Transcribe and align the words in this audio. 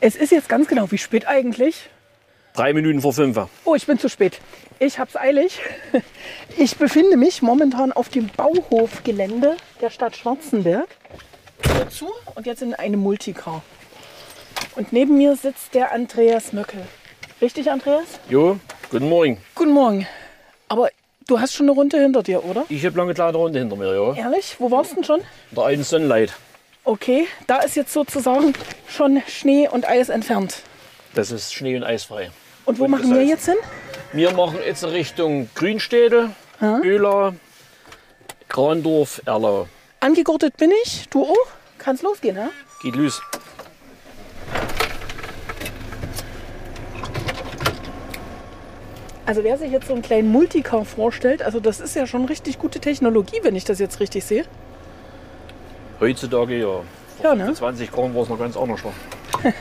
Es 0.00 0.14
ist 0.14 0.30
jetzt 0.30 0.48
ganz 0.48 0.68
genau, 0.68 0.90
wie 0.92 0.98
spät 0.98 1.26
eigentlich? 1.26 1.90
Drei 2.54 2.72
Minuten 2.72 3.00
vor 3.00 3.12
fünf. 3.12 3.38
Oh, 3.64 3.74
ich 3.74 3.86
bin 3.86 3.98
zu 3.98 4.08
spät. 4.08 4.40
Ich 4.78 4.98
hab's 4.98 5.16
eilig. 5.16 5.60
Ich 6.56 6.76
befinde 6.76 7.16
mich 7.16 7.40
momentan 7.40 7.92
auf 7.92 8.08
dem 8.08 8.28
Bauhofgelände 8.36 9.56
der 9.80 9.90
Stadt 9.90 10.16
Schwarzenberg. 10.16 10.88
Tür 11.62 11.88
zu 11.88 12.08
und 12.34 12.46
jetzt 12.46 12.62
in 12.62 12.74
einem 12.74 12.98
Multicar. 13.00 13.62
Und 14.74 14.92
neben 14.92 15.16
mir 15.18 15.36
sitzt 15.36 15.74
der 15.74 15.92
Andreas 15.92 16.52
Möckel. 16.52 16.82
Richtig, 17.40 17.70
Andreas? 17.70 18.06
Jo, 18.28 18.58
guten 18.90 19.08
Morgen. 19.08 19.38
Guten 19.54 19.70
Morgen. 19.70 20.06
Aber 20.68 20.90
du 21.28 21.38
hast 21.38 21.54
schon 21.54 21.66
eine 21.66 21.72
Runde 21.72 22.00
hinter 22.00 22.24
dir, 22.24 22.44
oder? 22.44 22.64
Ich 22.68 22.84
habe 22.84 22.96
lange 22.96 23.14
kleine 23.14 23.36
Runde 23.36 23.60
hinter 23.60 23.76
mir, 23.76 23.94
ja. 23.94 24.14
Ehrlich? 24.14 24.56
Wo 24.58 24.70
warst 24.70 24.90
du 24.92 24.94
denn 24.96 25.04
schon? 25.04 25.20
Der 25.52 25.64
einen 25.64 25.84
Sonnenlight. 25.84 26.34
Okay, 26.84 27.26
da 27.46 27.58
ist 27.58 27.76
jetzt 27.76 27.92
sozusagen 27.92 28.54
schon 28.88 29.22
Schnee 29.26 29.68
und 29.68 29.86
Eis 29.86 30.08
entfernt. 30.08 30.62
Das 31.14 31.30
ist 31.30 31.52
schnee- 31.52 31.76
und 31.76 31.84
eisfrei. 31.84 32.30
Und 32.64 32.78
wo 32.78 32.84
Und 32.84 32.90
machen 32.90 33.14
wir 33.14 33.24
jetzt 33.24 33.46
hin? 33.46 33.56
Wir 34.12 34.32
machen 34.32 34.58
jetzt 34.64 34.84
Richtung 34.84 35.48
Grünstädte, 35.54 36.30
Öla, 36.60 37.34
Grandorf, 38.48 39.20
Erlau. 39.26 39.68
Angegurtet 40.00 40.56
bin 40.56 40.72
ich. 40.84 41.08
Du 41.10 41.24
auch? 41.24 41.46
Kann's 41.78 42.02
losgehen, 42.02 42.38
ha? 42.38 42.50
Geht 42.82 42.96
los. 42.96 43.20
Also 49.26 49.44
wer 49.44 49.58
sich 49.58 49.70
jetzt 49.70 49.88
so 49.88 49.92
einen 49.92 50.02
kleinen 50.02 50.32
Multicar 50.32 50.86
vorstellt, 50.86 51.42
also 51.42 51.60
das 51.60 51.80
ist 51.80 51.94
ja 51.94 52.06
schon 52.06 52.24
richtig 52.24 52.58
gute 52.58 52.80
Technologie, 52.80 53.40
wenn 53.42 53.56
ich 53.56 53.64
das 53.64 53.78
jetzt 53.78 54.00
richtig 54.00 54.24
sehe. 54.24 54.46
Heutzutage 56.00 56.58
ja. 56.58 56.80
Ja, 57.22 57.34
ne? 57.34 57.52
20 57.52 57.90
Gramm 57.90 58.14
war 58.14 58.22
es 58.22 58.28
noch 58.28 58.38
ganz 58.38 58.56
anders. 58.56 58.80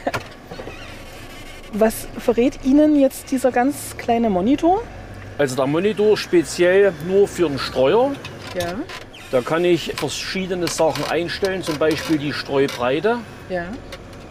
Was 1.74 2.08
verrät 2.18 2.60
Ihnen 2.64 3.00
jetzt 3.00 3.32
dieser 3.32 3.52
ganz 3.52 3.98
kleine 3.98 4.30
Monitor? 4.30 4.84
Also 5.38 5.56
der 5.56 5.68
Monitor 5.68 6.18
speziell 6.18 6.94
nur 7.08 7.28
für 7.28 7.50
den 7.50 7.60
Streuer. 7.60 8.12
Ja. 8.60 8.76
Da 9.32 9.42
kann 9.42 9.66
ich 9.66 9.94
verschiedene 9.96 10.68
Sachen 10.68 11.04
einstellen, 11.06 11.62
zum 11.62 11.78
Beispiel 11.78 12.18
die 12.18 12.34
Streubreite. 12.34 13.18
Ja. 13.50 13.66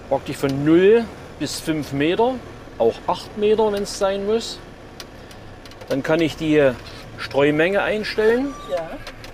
Praktisch 0.08 0.36
von 0.36 0.64
0 0.64 1.04
bis 1.38 1.60
5 1.60 1.92
Meter, 1.92 2.34
auch 2.78 2.94
8 3.06 3.36
Meter, 3.36 3.72
wenn 3.72 3.82
es 3.82 3.98
sein 3.98 4.24
muss. 4.26 4.58
Dann 5.88 6.02
kann 6.02 6.20
ich 6.20 6.36
die 6.36 6.70
Streumenge 7.18 7.82
einstellen. 7.82 8.54
Ja. 8.70 8.90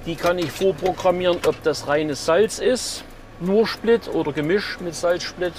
Die 0.06 0.16
kann 0.16 0.38
ich 0.38 0.50
vorprogrammieren, 0.50 1.38
ob 1.46 1.62
das 1.62 1.86
reines 1.86 2.24
Salz 2.24 2.58
ist, 2.58 3.04
nur 3.40 3.66
Split 3.66 4.08
oder 4.12 4.32
Gemisch 4.32 4.78
mit 4.80 4.94
Salzsplit. 4.94 5.52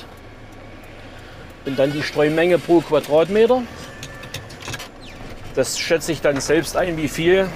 Und 1.66 1.80
dann 1.80 1.94
die 1.94 2.04
Streumenge 2.04 2.60
pro 2.60 2.82
Quadratmeter. 2.82 3.64
Das 5.56 5.80
schätze 5.80 6.12
ich 6.12 6.20
dann 6.20 6.42
selbst 6.42 6.76
ein, 6.76 6.98
wie 6.98 7.08
viel. 7.08 7.48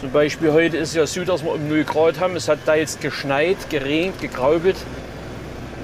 Zum 0.00 0.12
Beispiel 0.12 0.52
heute 0.52 0.76
ist 0.76 0.94
ja 0.94 1.06
so, 1.06 1.24
dass 1.24 1.42
wir 1.42 1.52
um 1.52 1.68
0 1.68 1.82
Grad 1.84 2.20
haben. 2.20 2.36
Es 2.36 2.48
hat 2.48 2.60
da 2.64 2.76
jetzt 2.76 3.00
geschneit, 3.00 3.56
geregnet, 3.70 4.20
gekraubelt. 4.20 4.76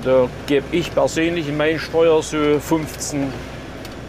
Da 0.04 0.28
gebe 0.46 0.64
ich 0.70 0.94
persönlich 0.94 1.48
in 1.48 1.56
meinen 1.56 1.80
Steuer 1.80 2.22
so 2.22 2.60
15 2.60 3.32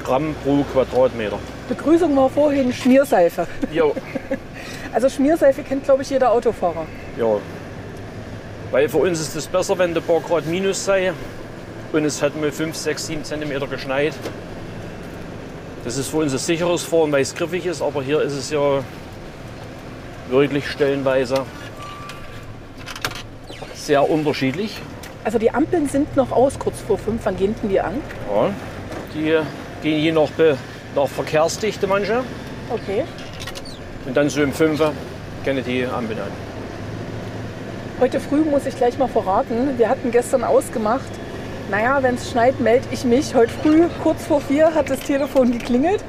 Gramm 0.04 0.36
pro 0.44 0.64
Quadratmeter. 0.72 1.40
Begrüßung 1.68 2.16
war 2.16 2.30
vorhin 2.30 2.72
Schmierseife. 2.74 3.48
Jo. 3.72 3.96
Also 4.94 5.10
Schmierseife 5.10 5.64
kennt, 5.64 5.84
glaube 5.84 6.02
ich, 6.02 6.10
jeder 6.10 6.32
Autofahrer. 6.32 6.86
Ja. 7.18 7.38
Weil 8.72 8.90
für 8.90 8.98
uns 8.98 9.20
ist 9.20 9.36
es 9.36 9.48
besser, 9.48 9.78
wenn 9.78 9.94
der 9.94 10.02
paar 10.02 10.20
Grad 10.20 10.46
minus 10.46 10.86
sei 10.86 11.14
und 11.92 12.06
es 12.06 12.22
hat 12.22 12.40
mal 12.40 12.52
5, 12.52 12.76
6, 12.76 13.08
7 13.08 13.24
Zentimeter 13.24 13.68
geschneit. 13.68 14.14
Das 15.84 15.98
ist 15.98 16.10
für 16.10 16.18
uns 16.18 16.34
ein 16.34 16.40
sicheres 16.40 16.84
Fahren, 16.84 17.12
weil 17.12 17.22
es 17.22 17.34
griffig 17.34 17.66
ist, 17.66 17.82
aber 17.82 18.04
hier 18.04 18.22
ist 18.22 18.34
es 18.34 18.50
ja 18.50 18.84
wirklich 20.30 20.68
stellenweise 20.68 21.46
sehr 23.74 24.08
unterschiedlich. 24.08 24.78
Also 25.24 25.40
die 25.40 25.52
Ampeln 25.52 25.88
sind 25.88 26.16
noch 26.16 26.32
aus, 26.32 26.60
kurz 26.60 26.80
vor 26.82 26.98
fünf. 26.98 27.22
Wann 27.24 27.38
gehen 27.38 27.56
denn 27.62 27.70
die 27.70 27.80
an? 27.80 27.96
Ja. 28.32 28.52
Die 29.14 29.40
gehen 29.82 30.00
je 30.00 30.12
nach, 30.12 30.30
Be 30.32 30.58
nach 30.96 31.08
Verkehrsdichte 31.08 31.88
manche 31.88 32.24
Okay. 32.70 33.04
Und 34.06 34.16
dann 34.16 34.30
so 34.30 34.42
im 34.42 34.54
5 34.54 34.82
kennen 35.44 35.64
die 35.64 35.86
Ampeln 35.86 36.20
an. 36.20 36.32
Heute 38.00 38.20
früh 38.20 38.42
muss 38.42 38.66
ich 38.66 38.76
gleich 38.78 38.98
mal 38.98 39.08
verraten. 39.08 39.78
Wir 39.78 39.90
hatten 39.90 40.12
gestern 40.12 40.44
ausgemacht, 40.44 41.10
naja, 41.70 42.02
wenn 42.02 42.16
es 42.16 42.32
schneit, 42.32 42.60
melde 42.60 42.88
ich 42.92 43.04
mich. 43.04 43.36
Heute 43.36 43.52
früh, 43.62 43.88
kurz 44.02 44.26
vor 44.26 44.42
vier, 44.42 44.74
hat 44.74 44.90
das 44.90 45.00
Telefon 45.02 45.52
geklingelt. 45.52 46.04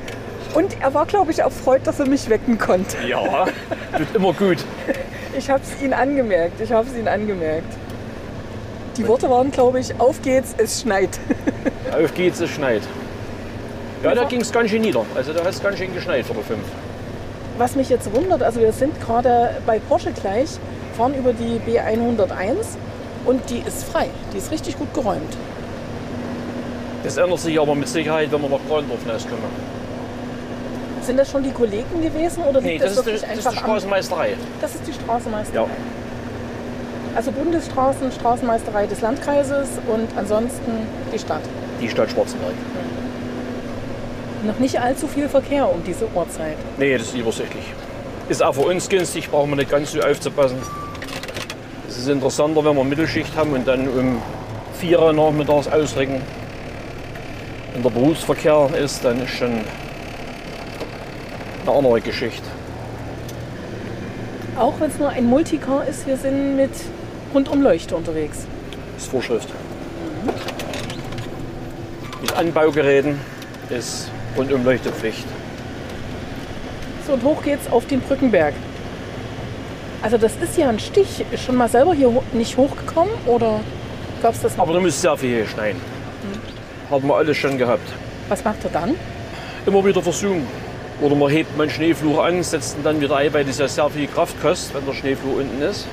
Und 0.55 0.81
er 0.81 0.95
war, 0.95 1.07
glaube 1.07 1.31
ich, 1.31 1.41
erfreut, 1.41 1.83
dass 1.85 2.01
er 2.01 2.09
mich 2.09 2.29
wecken 2.31 2.59
konnte. 2.59 2.97
Ja, 3.07 3.47
tut 3.97 4.15
immer 4.15 4.33
gut. 4.33 4.59
Ich 5.37 5.51
habe 5.51 5.63
es 5.63 5.83
ihn 5.83 5.93
angemerkt. 5.93 6.61
Ich 6.61 6.73
habe 6.73 6.89
es 6.89 6.97
ihn 6.97 7.07
angemerkt. 7.07 7.73
Die 8.97 9.07
Worte 9.07 9.31
waren, 9.31 9.51
glaube 9.51 9.81
ich, 9.81 10.01
auf 10.01 10.21
geht's, 10.23 10.55
es 10.59 10.81
schneit. 10.81 11.21
Auf 11.93 12.15
geht's, 12.15 12.41
es 12.41 12.51
schneit. 12.51 12.83
Ja, 14.03 14.15
da 14.15 14.25
ging 14.25 14.41
es 14.41 14.51
ganz 14.51 14.71
schön 14.71 14.83
nieder. 14.83 15.05
Also 15.15 15.33
da 15.33 15.41
hat 15.41 15.51
es 15.51 15.63
ganz 15.63 15.79
schön 15.79 15.95
geschneit 15.95 16.25
vor 16.25 16.37
der 16.37 16.45
5. 16.45 16.59
Was 17.61 17.77
mich 17.77 17.91
jetzt 17.91 18.11
wundert, 18.15 18.43
also 18.43 18.59
wir 18.59 18.73
sind 18.73 18.99
gerade 19.03 19.51
bei 19.67 19.81
Porsche 19.81 20.13
gleich, 20.13 20.49
fahren 20.97 21.13
über 21.15 21.35
die 21.35 21.61
B101 21.71 22.55
und 23.27 23.51
die 23.51 23.59
ist 23.59 23.85
frei. 23.85 24.09
Die 24.33 24.39
ist 24.39 24.51
richtig 24.51 24.79
gut 24.79 24.95
geräumt. 24.95 25.37
Das 27.03 27.19
ändert 27.19 27.39
sich 27.39 27.61
aber 27.61 27.75
mit 27.75 27.87
Sicherheit, 27.87 28.33
wenn 28.33 28.41
wir 28.41 28.49
nach 28.49 28.67
Grandorf 28.67 29.01
kommen. 29.05 29.53
Sind 31.03 31.19
das 31.19 31.31
schon 31.31 31.43
die 31.43 31.51
Kollegen 31.51 32.01
gewesen 32.01 32.45
oder 32.45 32.63
Nee, 32.63 32.79
liegt 32.79 32.85
das 32.85 32.97
ist, 32.97 33.07
die, 33.07 33.11
das 33.11 33.23
ist 33.25 33.53
die. 33.53 33.57
Straßenmeisterei. 33.59 34.37
Das 34.63 34.75
ist 34.75 34.87
die 34.87 34.95
Straßenmeisterei. 34.95 35.67
Ja. 35.67 35.67
Also 37.15 37.31
Bundesstraßen, 37.31 38.11
Straßenmeisterei 38.11 38.87
des 38.87 39.03
Landkreises 39.03 39.69
und 39.87 40.09
ansonsten 40.17 40.89
die 41.13 41.19
Stadt. 41.19 41.43
Die 41.79 41.91
Stadt 41.91 42.11
Schwarzenberg. 42.11 42.55
Noch 44.45 44.59
nicht 44.59 44.81
allzu 44.81 45.07
viel 45.07 45.29
Verkehr 45.29 45.69
um 45.71 45.83
diese 45.85 46.09
Uhrzeit. 46.15 46.57
Nee, 46.79 46.97
das 46.97 47.09
ist 47.09 47.17
übersichtlich. 47.17 47.65
Ist 48.29 48.43
auch 48.43 48.55
für 48.55 48.63
uns 48.63 48.89
günstig, 48.89 49.31
brauchen 49.31 49.51
wir 49.51 49.57
nicht 49.57 49.71
ganz 49.71 49.93
so 49.93 50.01
aufzupassen. 50.01 50.57
Es 51.89 51.99
ist 51.99 52.09
interessanter, 52.09 52.65
wenn 52.65 52.77
wir 52.77 52.85
Mittelschicht 52.85 53.37
haben 53.37 53.53
und 53.53 53.67
dann 53.69 53.89
um 53.89 54.23
4 54.79 54.99
Uhr 54.99 55.13
nachmittags 55.13 55.69
ausrücken. 55.69 56.23
Wenn 57.75 57.83
der 57.83 57.91
Berufsverkehr 57.91 58.71
ist, 58.83 59.05
dann 59.05 59.23
ist 59.23 59.31
schon 59.31 59.61
eine 61.67 61.77
andere 61.77 62.01
Geschichte. 62.01 62.47
Auch 64.59 64.75
wenn 64.81 64.91
es 64.91 64.99
nur 64.99 65.11
ein 65.11 65.27
Multicar 65.27 65.87
ist, 65.87 66.07
wir 66.07 66.17
sind 66.17 66.57
mit 66.57 66.71
Rundumleuchte 67.35 67.95
unterwegs. 67.95 68.47
Das 68.95 69.05
ist 69.05 69.11
Vorschrift. 69.11 69.49
Mit 72.23 72.33
Anbaugeräten 72.37 73.19
ist 73.71 74.11
Rundumleuchtepflicht. 74.37 75.27
So, 77.07 77.15
und 77.15 77.23
hoch 77.23 77.43
geht's 77.43 77.71
auf 77.71 77.87
den 77.87 78.01
Brückenberg. 78.01 78.55
Also 80.03 80.17
das 80.17 80.33
ist 80.41 80.57
ja 80.57 80.69
ein 80.69 80.79
Stich. 80.79 81.25
Ist 81.31 81.45
schon 81.45 81.57
mal 81.57 81.69
selber 81.69 81.95
hier 81.95 82.11
nicht 82.33 82.57
hochgekommen 82.57 83.13
oder 83.27 83.61
gab 84.23 84.35
es 84.35 84.41
das 84.41 84.57
noch? 84.57 84.65
Aber 84.65 84.75
da 84.75 84.81
muss 84.81 85.01
sehr 85.01 85.17
viel 85.17 85.47
schneien. 85.47 85.77
Haben 86.91 87.07
wir 87.07 87.17
alles 87.17 87.37
schon 87.37 87.59
gehabt. 87.59 87.89
Was 88.29 88.45
macht 88.45 88.65
er 88.65 88.71
dann? 88.71 88.95
Immer 89.67 89.85
wieder 89.85 90.03
versuchen. 90.03 90.47
Oder 91.01 91.15
man 91.15 91.31
hebt 91.31 91.57
mal 91.57 91.65
einen 91.65 91.73
Schneefluch 91.73 92.19
an, 92.23 92.43
setzt 92.43 92.77
ihn 92.77 92.85
dann 92.85 93.01
wieder 93.01 93.17
ein, 93.17 93.33
weil 93.33 93.45
das 93.45 93.59
ja 93.59 93.69
sehr 93.69 93.89
viel 93.91 94.07
Kraft 94.07 94.41
kostet, 94.41 94.75
wenn 94.75 94.87
der 94.87 94.93
Schneefluch 94.93 95.37
unten 95.39 95.63
ist. 95.63 95.87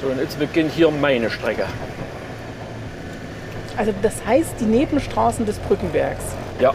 So, 0.00 0.08
und 0.08 0.18
jetzt 0.20 0.38
beginnt 0.38 0.72
hier 0.72 0.90
meine 0.90 1.30
Strecke. 1.30 1.64
Also 3.76 3.92
das 4.02 4.14
heißt 4.26 4.54
die 4.60 4.64
Nebenstraßen 4.64 5.46
des 5.46 5.58
Brückenbergs. 5.58 6.24
Ja, 6.60 6.72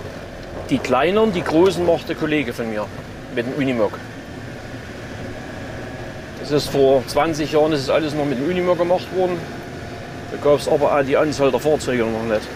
die 0.70 0.78
kleineren, 0.78 1.31
die 1.31 1.42
großen 1.42 1.86
macht 1.86 2.10
der 2.10 2.16
Kollege 2.16 2.54
von 2.54 2.70
mir 2.70 2.86
mit 3.36 3.46
dem 3.46 3.54
Unimog. 3.54 3.92
Das 6.40 6.52
ist 6.52 6.70
vor 6.70 7.04
20 7.06 7.52
Jahren 7.52 7.72
das 7.72 7.81
ist 7.81 7.90
alles 7.90 8.14
noch 8.14 8.26
mit 8.26 8.40
dem 8.40 8.50
Unimog 8.50 8.78
gemacht 8.78 9.08
worden. 9.16 9.38
Da 10.31 10.38
gab 10.38 10.60
es 10.60 10.68
aber 10.68 10.96
auch 10.96 11.04
die 11.04 11.18
Anzahl 11.18 11.52
der 11.52 11.60
Fahrzeuge 11.60 12.04
noch 12.04 12.24
nicht, 12.24 12.48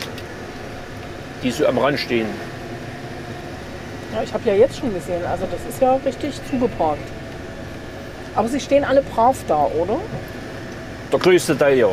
die 1.44 1.52
so 1.52 1.66
am 1.66 1.78
Rand 1.78 2.00
stehen. 2.00 2.28
Ja, 4.14 4.22
ich 4.22 4.34
habe 4.34 4.48
ja 4.48 4.56
jetzt 4.56 4.78
schon 4.78 4.94
gesehen, 4.94 5.26
also 5.26 5.46
das 5.50 5.60
ist 5.68 5.82
ja 5.82 5.96
richtig 6.06 6.34
zugeparkt. 6.50 7.02
Aber 8.36 8.48
sie 8.48 8.60
stehen 8.60 8.84
alle 8.84 9.02
brav 9.02 9.38
da, 9.48 9.68
oder? 9.80 10.00
Der 11.12 11.20
größte 11.20 11.58
Teil 11.58 11.78
ja. 11.78 11.90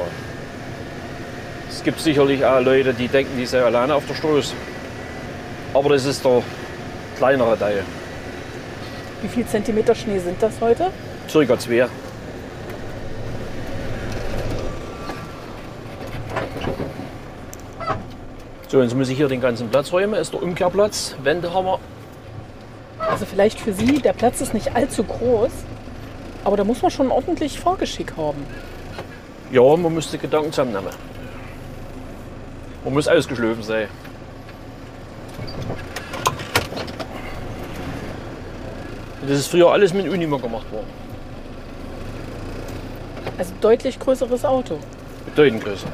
Es 1.71 1.83
gibt 1.83 2.01
sicherlich 2.01 2.45
auch 2.45 2.61
Leute, 2.61 2.93
die 2.93 3.09
denken, 3.09 3.39
die 3.39 3.47
seien 3.47 3.65
alleine 3.65 3.95
auf 3.95 4.07
der 4.07 4.15
Straße. 4.15 4.55
Aber 5.73 5.91
das 5.91 6.05
ist 6.05 6.25
der 6.25 6.43
kleinere 7.17 7.59
Teil. 7.59 7.85
Wie 9.23 9.29
viel 9.29 9.47
Zentimeter 9.47 9.95
Schnee 9.95 10.19
sind 10.19 10.43
das 10.43 10.61
heute? 10.61 10.91
Circa 11.29 11.59
zwei. 11.59 11.87
So, 18.69 18.83
jetzt 18.83 18.95
muss 18.95 19.09
ich 19.09 19.17
hier 19.17 19.29
den 19.29 19.41
ganzen 19.41 19.69
Platz 19.69 19.93
räumen. 19.93 20.15
Ist 20.15 20.33
der 20.33 20.43
Umkehrplatz. 20.43 21.17
Wände 21.23 21.53
haben 21.53 21.67
wir. 21.67 21.79
Also 22.99 23.27
vielleicht 23.27 23.61
für 23.61 23.73
Sie, 23.73 24.01
der 24.01 24.13
Platz 24.13 24.41
ist 24.41 24.55
nicht 24.55 24.77
allzu 24.77 25.03
groß, 25.03 25.51
aber 26.45 26.57
da 26.57 26.65
muss 26.65 26.81
man 26.81 26.91
schon 26.91 27.11
ordentlich 27.11 27.59
Fahrgeschick 27.59 28.17
haben. 28.17 28.47
Ja, 29.51 29.77
man 29.77 29.93
müsste 29.93 30.19
Gedanken 30.19 30.53
zusammennehmen. 30.53 30.91
Man 32.85 32.95
muss 32.95 33.09
ausgeschlafen 33.09 33.63
sein. 33.63 33.89
Das 39.31 39.39
ist 39.39 39.47
früher 39.47 39.71
alles 39.71 39.95
mit 39.95 40.09
Unima 40.09 40.39
gemacht 40.39 40.73
worden. 40.73 40.89
Also 43.39 43.53
deutlich 43.61 43.97
größeres 43.97 44.45
Auto. 44.45 44.81
Bedeutend 45.25 45.63
größer. 45.63 45.87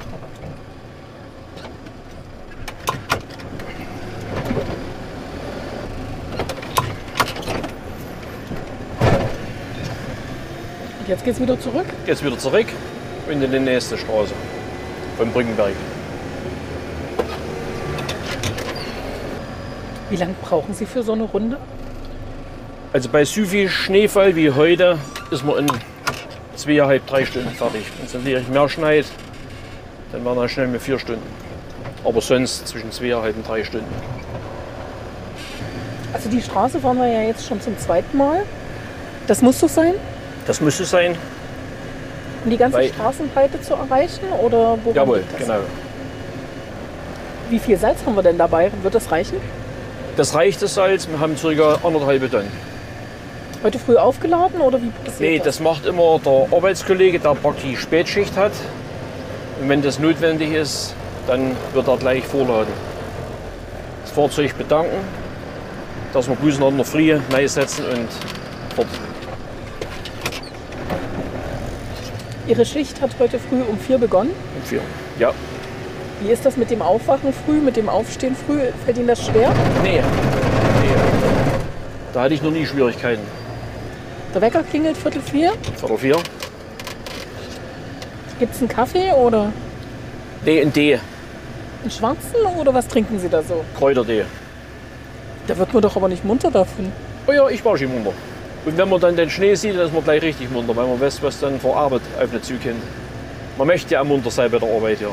Und 10.99 11.06
jetzt 11.06 11.23
geht's 11.23 11.38
wieder 11.38 11.61
zurück. 11.61 11.85
Jetzt 12.06 12.25
wieder 12.25 12.38
zurück 12.38 12.69
und 13.31 13.43
in 13.43 13.53
die 13.53 13.59
nächste 13.59 13.99
Straße 13.99 14.33
von 15.19 15.31
Brückenberg. 15.31 15.75
Wie 20.09 20.17
lange 20.17 20.35
brauchen 20.41 20.73
Sie 20.73 20.87
für 20.87 21.03
so 21.03 21.12
eine 21.12 21.25
Runde? 21.25 21.59
Also 22.97 23.11
bei 23.11 23.27
so 23.27 23.45
viel 23.45 23.69
Schneefall 23.69 24.35
wie 24.37 24.51
heute 24.53 24.99
ist 25.31 25.45
man 25.45 25.59
in 25.59 25.67
zweieinhalb, 26.55 27.07
drei 27.07 27.27
Stunden 27.27 27.51
fertig. 27.51 27.83
Wenn 27.99 28.07
es 28.07 28.15
natürlich 28.15 28.49
mehr 28.49 28.67
schneit, 28.71 29.05
dann 30.13 30.25
werden 30.25 30.39
wir 30.39 30.49
schnell 30.49 30.69
mit 30.69 30.81
vier 30.81 30.99
Stunden. 30.99 31.21
Aber 32.07 32.23
sonst 32.23 32.67
zwischen 32.67 32.91
zweieinhalb 32.91 33.37
und 33.37 33.47
drei 33.47 33.65
Stunden. 33.65 33.95
Also 36.15 36.31
die 36.31 36.41
Straße 36.41 36.81
fahren 36.81 36.97
wir 36.97 37.07
ja 37.07 37.21
jetzt 37.21 37.47
schon 37.47 37.61
zum 37.61 37.79
zweiten 37.79 38.17
Mal. 38.17 38.45
Das 39.27 39.43
muss 39.43 39.61
so 39.61 39.67
sein, 39.69 39.93
Das 40.47 40.63
müsste 40.63 40.87
sein. 40.87 41.19
um 42.45 42.51
die 42.51 42.57
ganze 42.57 42.79
Weil- 42.79 42.89
Straßenbreite 42.89 43.61
zu 43.61 43.75
erreichen? 43.75 44.25
Oder 44.43 44.79
woran 44.83 44.95
Jawohl, 44.95 45.23
genau. 45.39 45.59
Wie 47.51 47.59
viel 47.59 47.77
Salz 47.77 47.99
haben 48.07 48.17
wir 48.17 48.23
denn 48.23 48.39
dabei? 48.39 48.71
Wird 48.83 48.95
das 48.95 49.13
reichen? 49.13 49.37
Das 50.17 50.35
reicht 50.35 50.63
das 50.63 50.73
Salz. 50.73 51.07
Wir 51.07 51.21
haben 51.21 51.37
ca. 51.37 51.79
anderthalb 51.87 52.31
Tonnen. 52.31 52.75
Heute 53.62 53.79
früh 53.79 53.97
aufgeladen 53.97 54.61
oder 54.61 54.81
wie 54.81 54.91
passiert 54.91 55.20
Nee, 55.20 55.41
das 55.43 55.61
macht 55.61 55.87
immer 55.87 56.20
der 56.25 56.47
Arbeitskollege, 56.53 57.19
der 57.19 57.35
praktisch 57.35 57.81
Spätschicht 57.81 58.37
hat. 58.37 58.53
Und 59.61 59.69
wenn 59.69 59.82
das 59.82 59.99
notwendig 59.99 60.53
ist, 60.53 60.94
dann 61.26 61.56
wird 61.73 61.88
er 61.88 61.97
gleich 61.97 62.25
vorladen. 62.25 62.73
Das 64.03 64.12
Fahrzeug 64.12 64.56
bedanken, 64.56 64.97
dass 66.12 66.29
wir 66.29 66.37
noch 66.58 66.70
in 66.70 66.76
der 66.76 67.20
neu 67.31 67.49
setzen 67.49 67.85
und 67.87 68.08
fort. 68.75 68.87
Ihre 72.47 72.64
Schicht 72.64 73.00
hat 73.00 73.11
heute 73.19 73.38
früh 73.38 73.62
um 73.62 73.79
vier 73.79 73.99
begonnen. 73.99 74.31
Und 74.55 74.67
vier. 74.67 74.81
Ja. 75.19 75.32
Wie 76.20 76.31
ist 76.31 76.47
das 76.47 76.56
mit 76.56 76.70
dem 76.70 76.81
Aufwachen 76.81 77.32
früh, 77.32 77.61
mit 77.61 77.76
dem 77.76 77.88
Aufstehen 77.88 78.37
früh? 78.37 78.61
Fällt 78.85 78.99
Ihnen 78.99 79.09
das 79.09 79.25
schwer? 79.26 79.52
Nee. 79.82 80.00
nee. 80.00 80.02
Da 82.14 82.23
hatte 82.23 82.35
ich 82.35 82.43
noch 82.43 82.52
nie 82.52 82.64
Schwierigkeiten. 82.64 83.23
Der 84.37 84.43
Wecker 84.43 84.62
klingelt 84.65 84.99
Viertel 84.99 85.23
vier. 85.23 85.55
Viertel 85.79 85.97
vier. 85.97 86.17
Gibt 88.38 88.55
es 88.55 88.61
einen 88.61 88.69
Kaffee 88.69 89.11
oder 89.15 89.50
D 90.44 90.62
und 90.62 90.77
D. 90.77 90.99
einen 91.81 91.91
schwarzen 91.91 92.44
oder 92.61 92.75
was 92.75 92.87
trinken 92.87 93.19
Sie 93.19 93.31
da 93.31 93.43
so? 93.43 93.65
Kräuter 93.79 94.05
D. 94.05 94.25
Da 95.47 95.56
wird 95.56 95.73
man 95.73 95.83
doch 95.83 95.97
aber 95.97 96.09
nicht 96.09 96.23
munter 96.23 96.50
davon. 96.50 96.93
Oh 97.27 97.33
ja, 97.33 97.49
ich 97.49 97.65
war 97.65 97.79
schon 97.79 97.91
munter. 97.91 98.12
Und 98.67 98.77
wenn 98.77 98.91
man 98.91 99.00
dann 99.00 99.17
den 99.17 99.31
Schnee 99.31 99.55
sieht, 99.55 99.75
dann 99.75 99.87
ist 99.87 99.94
man 99.94 100.05
gleich 100.05 100.21
richtig 100.21 100.50
munter, 100.50 100.77
weil 100.77 100.87
man 100.87 101.00
weiß, 101.00 101.23
was 101.23 101.41
dann 101.41 101.59
vor 101.59 101.75
Arbeit 101.75 102.03
auf 102.23 102.31
den 102.31 102.43
Zug 102.43 102.62
kommt. 102.62 102.75
Man 103.56 103.67
möchte 103.69 103.94
ja 103.94 104.05
munter 104.05 104.31
sein 104.31 104.50
bei 104.50 104.59
der 104.59 104.69
Arbeit, 104.69 105.00
ja. 105.00 105.09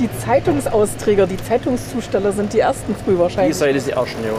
Die 0.00 0.08
Zeitungsausträger, 0.18 1.28
die 1.28 1.36
Zeitungszusteller 1.36 2.32
sind 2.32 2.52
die 2.52 2.58
ersten 2.58 2.96
früh 2.96 3.12
Die 3.12 3.18
wahrscheinlich. 3.20 3.56
Seite 3.56 3.78
ist 3.78 3.86
die 3.86 3.92
ersten, 3.92 4.24
ja. 4.24 4.32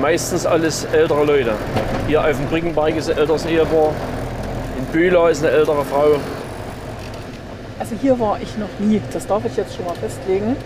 Meistens 0.00 0.46
alles 0.46 0.84
ältere 0.92 1.24
Leute. 1.24 1.52
Hier 2.06 2.20
auf 2.20 2.36
dem 2.36 2.46
Brickenberg 2.46 2.96
ist 2.96 3.10
ein 3.10 3.18
älteres 3.18 3.44
Ehepaar. 3.46 3.92
In 4.78 4.84
Bühler 4.86 5.30
ist 5.30 5.44
eine 5.44 5.52
ältere 5.52 5.84
Frau. 5.84 6.16
Also 7.78 7.94
hier 8.00 8.18
war 8.18 8.38
ich 8.40 8.56
noch 8.58 8.68
nie, 8.78 9.00
das 9.12 9.26
darf 9.26 9.44
ich 9.44 9.56
jetzt 9.56 9.76
schon 9.76 9.84
mal 9.84 9.94
festlegen. 9.94 10.56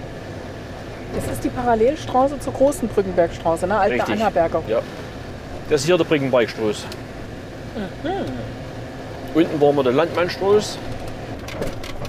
Das 1.15 1.31
ist 1.31 1.45
die 1.45 1.51
Parallelstraße 1.51 2.39
zur 2.41 2.53
großen 2.55 2.89
Brückenbergstraße, 2.89 3.67
ne? 3.67 3.79
Alte 3.79 3.97
Richtig. 3.97 4.15
Annaberger. 4.15 4.63
Ja. 4.67 4.81
Das 5.69 5.83
ist 5.83 5.87
hier 5.87 5.99
der 5.99 6.05
Brickenbergstoß. 6.05 6.87
Unten 9.35 9.61
waren 9.61 9.77
wir 9.77 9.83
der 9.83 9.93
Landmannstoß. 9.93 10.79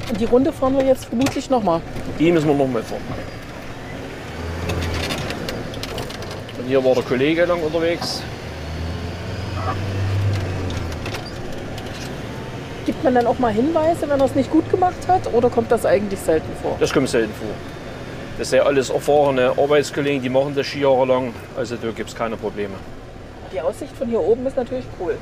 Und 0.09 0.19
die 0.19 0.25
Runde 0.25 0.51
fahren 0.51 0.77
wir 0.77 0.85
jetzt 0.85 1.05
vermutlich 1.05 1.49
nochmal. 1.49 1.81
Die 2.19 2.31
müssen 2.31 2.47
wir 2.47 2.55
noch 2.55 2.67
mal 2.67 2.83
fahren. 2.83 3.01
Und 6.63 6.69
hier 6.69 6.81
war 6.85 6.93
der 6.95 7.03
Kollege 7.03 7.43
lang 7.43 7.61
unterwegs. 7.61 8.23
Gibt 12.85 13.03
man 13.03 13.15
dann 13.15 13.27
auch 13.27 13.37
mal 13.37 13.51
Hinweise, 13.51 14.09
wenn 14.09 14.17
er 14.17 14.25
es 14.25 14.33
nicht 14.33 14.49
gut 14.49 14.69
gemacht 14.71 14.95
hat? 15.09 15.33
Oder 15.33 15.49
kommt 15.49 15.69
das 15.73 15.85
eigentlich 15.85 16.21
selten 16.21 16.49
vor? 16.61 16.77
Das 16.79 16.93
kommt 16.93 17.09
selten 17.09 17.33
vor. 17.33 17.49
Das 18.37 18.49
sind 18.49 18.59
ja 18.59 18.63
alles 18.63 18.89
erfahrene 18.89 19.49
Arbeitskollegen, 19.57 20.21
die 20.21 20.29
machen 20.29 20.55
das 20.55 20.65
Ski 20.67 20.83
lang. 20.83 21.33
Also 21.57 21.75
da 21.75 21.91
gibt 21.91 22.09
es 22.09 22.15
keine 22.15 22.37
Probleme. 22.37 22.75
Die 23.51 23.59
Aussicht 23.59 23.95
von 23.97 24.07
hier 24.07 24.21
oben 24.21 24.47
ist 24.47 24.55
natürlich 24.55 24.85
cool. 25.01 25.17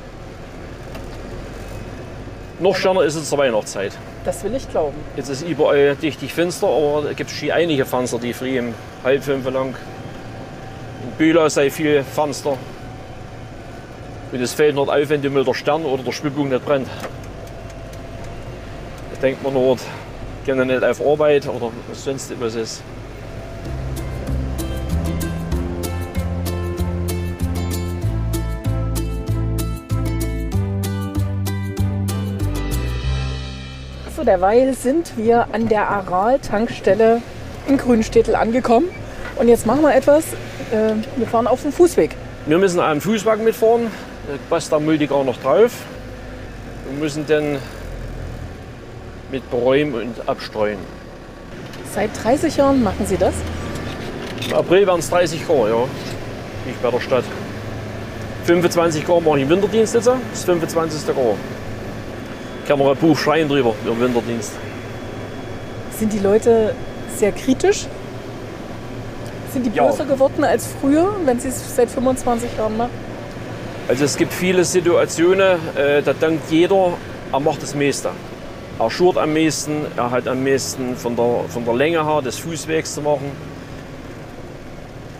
Noch 2.59 2.75
schöner 2.75 3.01
ist 3.01 3.15
es 3.15 3.27
zur 3.27 3.39
Weihnachtszeit. 3.39 3.93
Das 4.25 4.43
will 4.43 4.53
ich 4.53 4.69
glauben. 4.69 4.95
Jetzt 5.17 5.29
ist 5.29 5.41
überall 5.41 5.95
dichtig 5.95 6.35
finster, 6.35 6.67
aber 6.67 7.09
es 7.09 7.15
gibt 7.15 7.31
schon 7.31 7.49
einige 7.49 7.85
Fenster, 7.85 8.19
die 8.19 8.35
um 8.59 8.75
halb 9.03 9.23
fünf 9.23 9.49
lang. 9.49 9.73
Bühler 11.18 11.50
sei 11.50 11.69
viel 11.69 12.04
Fenster. 12.04 12.58
Und 14.31 14.42
es 14.42 14.54
fällt 14.54 14.75
nicht 14.75 14.90
auf, 14.90 15.10
wenn 15.10 15.34
mit 15.34 15.48
der 15.48 15.54
Stern 15.54 15.84
oder 15.84 16.04
der 16.04 16.12
Schwibbung 16.12 16.50
nicht 16.50 16.66
brennt. 16.66 16.88
Da 19.13 19.22
denkt 19.22 19.44
man 19.44 19.53
dort, 19.53 19.82
gehen 20.46 20.65
nicht 20.65 20.84
auf 20.84 21.06
Arbeit 21.06 21.48
oder 21.48 21.72
sonst 21.94 22.34
was 22.39 22.56
ist. 22.56 22.82
So, 34.15 34.24
derweil 34.24 34.74
sind 34.75 35.18
wir 35.18 35.48
an 35.51 35.68
der 35.68 35.89
Aral-Tankstelle 35.89 37.22
in 37.68 37.77
Grünstädtel 37.77 38.36
angekommen. 38.36 38.88
Und 39.38 39.48
jetzt 39.48 39.65
machen 39.65 39.82
wir 39.82 39.96
etwas. 39.96 40.25
Äh, 40.72 40.94
wir 41.18 41.28
fahren 41.28 41.48
auf 41.48 41.62
dem 41.62 41.72
Fußweg. 41.72 42.16
Wir 42.46 42.58
müssen 42.58 42.80
einen 42.80 43.01
Fußwagen 43.01 43.44
mitfahren, 43.44 43.88
da 44.28 44.34
passt 44.50 44.72
der 44.72 44.80
Multigar 44.80 45.24
noch 45.24 45.38
drauf. 45.38 45.72
Wir 46.90 47.00
müssen 47.00 47.25
dann 47.28 47.58
mit 49.32 49.50
beräumen 49.50 49.94
und 49.94 50.30
abstreuen. 50.30 50.80
Seit 51.94 52.10
30 52.24 52.58
Jahren 52.58 52.84
machen 52.84 53.06
Sie 53.06 53.18
das. 53.18 53.34
Im 54.48 54.54
April 54.56 54.88
werden 54.88 55.00
es 55.00 55.10
30 55.10 55.46
Grad, 55.46 55.70
ja. 55.70 55.88
Nicht 56.66 56.82
bei 56.82 56.90
der 56.90 57.00
Stadt. 57.00 57.24
25 58.46 59.06
Grad 59.06 59.24
mache 59.24 59.38
ich 59.38 59.44
im 59.44 59.50
Winterdienst 59.50 59.94
jetzt, 59.94 60.08
das 60.08 60.44
25. 60.44 61.06
Grad. 61.06 61.36
Kann 62.68 62.80
man 62.80 62.90
ein 62.90 62.98
Buch 62.98 63.18
schreien 63.18 63.48
drüber, 63.48 63.74
im 63.86 64.00
Winterdienst. 64.00 64.54
Sind 65.98 66.13
die 66.13 66.20
Leute 66.20 66.74
sehr 67.16 67.32
kritisch? 67.32 67.88
Sind 69.53 69.65
die 69.65 69.70
böser 69.70 70.05
geworden 70.05 70.43
als 70.43 70.67
früher, 70.79 71.13
wenn 71.25 71.39
Sie 71.39 71.50
es 71.50 71.75
seit 71.75 71.89
25 71.89 72.58
Jahren 72.58 72.77
machen? 72.77 72.91
Also 73.88 74.05
es 74.05 74.15
gibt 74.15 74.31
viele 74.31 74.63
Situationen, 74.63 75.60
äh, 75.75 76.01
da 76.01 76.13
denkt 76.13 76.50
jeder, 76.50 76.93
er 77.31 77.39
macht 77.39 77.62
das 77.62 77.75
meiste. 77.75 78.12
Er 78.79 78.89
schurt 78.89 79.17
am 79.17 79.34
meisten, 79.34 79.86
er 79.98 80.10
hat 80.10 80.27
am 80.27 80.43
meisten 80.43 80.96
von 80.96 81.15
der, 81.15 81.41
von 81.50 81.65
der 81.65 81.74
Länge 81.74 82.05
her 82.05 82.22
des 82.22 82.38
Fußwegs 82.39 82.96
zu 82.96 83.01
machen. 83.01 83.31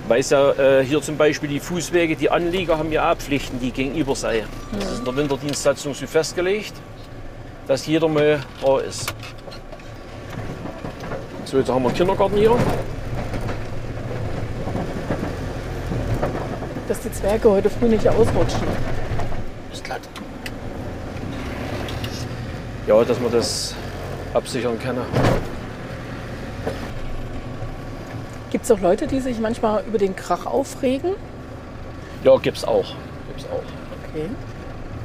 Weiß 0.08 0.30
ja 0.30 0.52
äh, 0.52 0.86
hier 0.86 1.02
zum 1.02 1.18
Beispiel 1.18 1.50
die 1.50 1.60
Fußwege, 1.60 2.16
die 2.16 2.30
Anlieger 2.30 2.78
haben 2.78 2.92
ja 2.92 3.12
auch 3.12 3.18
Pflichten, 3.18 3.60
die 3.60 3.72
gegenüber 3.72 4.16
sei. 4.16 4.46
Das 4.80 4.94
ist 4.94 5.00
in 5.00 5.06
der 5.06 5.16
Winterdienstsatzung 5.18 5.94
so 5.94 6.08
festgelegt, 6.08 6.74
dass 7.68 7.86
jeder 7.86 8.08
mal 8.08 8.40
da 8.62 8.80
ist. 8.80 9.14
So, 11.46 11.58
jetzt 11.58 11.70
haben 11.70 11.84
wir 11.84 11.90
einen 11.90 11.98
Kindergarten 11.98 12.38
hier. 12.38 12.56
Dass 16.92 17.00
die 17.00 17.12
Zwerge 17.14 17.50
heute 17.50 17.70
früh 17.70 17.86
nicht 17.86 18.06
ausrutschen. 18.06 18.68
Ist 19.72 19.82
glatt. 19.82 20.02
Ja, 22.86 23.02
dass 23.06 23.18
man 23.22 23.32
das 23.32 23.74
absichern 24.34 24.78
kann. 24.78 24.98
Gibt 28.50 28.66
es 28.66 28.72
auch 28.72 28.82
Leute, 28.82 29.08
die 29.08 29.22
sich 29.22 29.40
manchmal 29.40 29.86
über 29.88 30.00
den 30.00 30.18
Krach 30.18 30.46
aufregen? 30.46 31.12
Ja, 32.26 32.36
gibt's 32.36 32.66
auch. 32.66 32.94
Gibt's 33.30 33.46
auch. 33.46 33.64
Okay. 34.10 34.26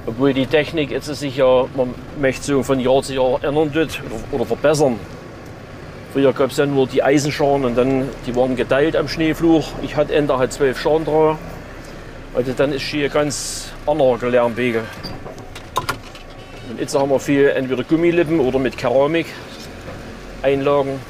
Obwohl 0.07 0.35
die 0.35 0.47
Technik 0.47 0.91
jetzt 0.91 1.07
sich 1.07 1.37
ja, 1.37 1.67
man 1.77 1.95
möchte 2.21 2.47
so 2.47 2.65
von 2.65 2.81
Jahr 2.81 3.01
zu 3.03 3.15
Jahr 3.15 3.45
ändern 3.45 3.73
tut 3.73 4.03
oder, 4.33 4.45
verbessern. 4.45 4.99
Früher 6.13 6.33
gab 6.33 6.51
es 6.51 6.57
ja 6.57 6.67
nur 6.67 6.89
die 6.89 7.05
Eisenscharen 7.05 7.65
und 7.65 7.79
dann 7.79 8.09
die 8.27 8.35
waren 8.35 8.57
geteilt 8.57 8.97
am 8.97 9.07
Schneefluch. 9.07 9.69
Ich 9.83 9.95
hatte 9.95 10.17
Ende 10.17 10.37
halt 10.37 10.53
zwölf 10.53 10.81
Scharen 10.81 11.05
drauf. 11.05 11.39
Also 12.37 12.53
dann 12.53 12.71
ist 12.73 12.83
hier 12.83 13.09
ganz 13.09 13.71
andere 13.87 14.29
Lärmwege. 14.29 14.83
Und 16.69 16.79
jetzt 16.79 16.95
haben 16.95 17.09
wir 17.09 17.19
viel 17.19 17.49
entweder 17.49 17.83
Gummilippen 17.83 18.41
oder 18.41 18.59
mit 18.59 18.77
Keramik 18.77 19.25
Einlagen. 20.43 21.01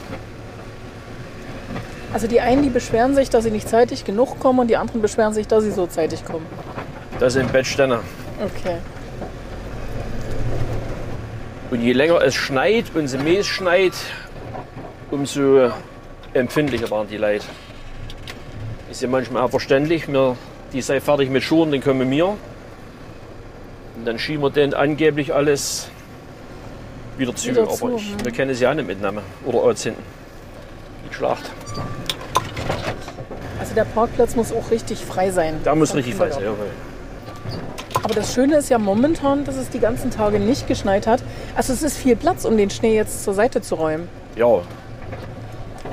Also 2.13 2.29
die 2.29 2.41
einen, 2.41 2.63
die 2.63 2.71
beschweren 2.71 3.17
sich, 3.17 3.29
dass 3.29 3.43
sie 3.43 3.51
nicht 3.51 3.69
zeitig 3.69 4.05
genug 4.05 4.39
kommen 4.39 4.61
und 4.61 4.69
die 4.69 4.77
anderen 4.77 5.03
beschweren 5.03 5.35
sich, 5.35 5.49
dass 5.49 5.65
sie 5.65 5.73
so 5.73 5.89
zeitig 5.89 6.25
kommen. 6.25 6.47
Das 7.19 7.33
sind 7.33 7.53
Bettständer. 7.53 8.05
Okay. 8.41 8.77
Und 11.73 11.83
je 11.83 11.93
länger 11.93 12.23
es 12.23 12.37
schneit 12.37 12.85
und 12.95 13.07
es 13.07 13.19
Mäß 13.19 13.47
schneit, 13.47 13.95
umso 15.11 15.73
empfindlicher 16.35 16.89
waren 16.93 17.09
die 17.09 17.17
Leute. 17.17 17.47
Ist 18.89 19.03
ja 19.03 19.09
manchmal 19.09 19.43
auch 19.43 19.51
verständlich. 19.51 20.07
Wir, 20.07 20.37
die 20.77 20.83
sei 20.83 21.01
fertig 21.01 21.31
mit 21.31 21.43
Schuhen, 21.43 21.73
dann 21.73 21.81
kommen 21.81 22.11
wir. 22.11 22.27
Und 22.27 22.37
dann 24.05 24.19
schieben 24.19 24.43
wir 24.43 24.51
den 24.51 24.75
angeblich 24.75 25.35
alles 25.35 25.89
wieder 27.17 27.35
zu. 27.35 27.49
Wieder 27.49 27.63
Aber 27.63 27.71
zu, 27.71 27.97
ich, 27.97 28.11
hm. 28.11 28.25
wir 28.25 28.33
können 28.33 28.55
sie 28.55 28.67
auch 28.67 28.75
nicht 28.75 28.87
mitnehmen. 28.87 29.23
Oder 29.47 29.63
als 29.65 29.83
hinten. 29.83 30.03
Die 31.11 31.15
Schlacht. 31.15 31.51
Also 33.59 33.75
der 33.75 33.85
Parkplatz 33.85 34.37
muss 34.37 34.53
auch 34.53 34.71
richtig 34.71 34.99
frei 34.99 35.31
sein. 35.31 35.55
Da 35.65 35.75
muss 35.75 35.95
richtig 35.95 36.15
frei 36.15 36.31
sein. 36.31 36.43
Jawohl. 36.43 36.67
Aber 38.03 38.15
das 38.15 38.35
Schöne 38.35 38.57
ist 38.57 38.69
ja 38.69 38.79
momentan, 38.79 39.45
dass 39.47 39.57
es 39.57 39.71
die 39.71 39.81
ganzen 39.81 40.11
Tage 40.11 40.39
nicht 40.39 40.69
geschneit 40.69 41.07
hat. 41.07 41.23
Also 41.57 41.73
es 41.73 41.83
ist 41.83 41.97
viel 41.97 42.17
Platz, 42.17 42.45
um 42.45 42.59
den 42.59 42.69
Schnee 42.69 42.95
jetzt 42.95 43.25
zur 43.25 43.33
Seite 43.33 43.63
zu 43.63 43.77
räumen. 43.77 44.09
Ja, 44.37 44.61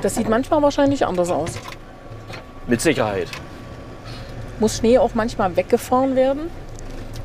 Das 0.02 0.14
sieht 0.14 0.28
manchmal 0.28 0.60
wahrscheinlich 0.60 1.06
anders 1.06 1.30
aus. 1.30 1.52
mit 2.66 2.82
Sicherheit. 2.82 3.28
Muss 4.60 4.78
Schnee 4.78 4.98
auch 4.98 5.14
manchmal 5.14 5.56
weggefahren 5.56 6.16
werden? 6.16 6.50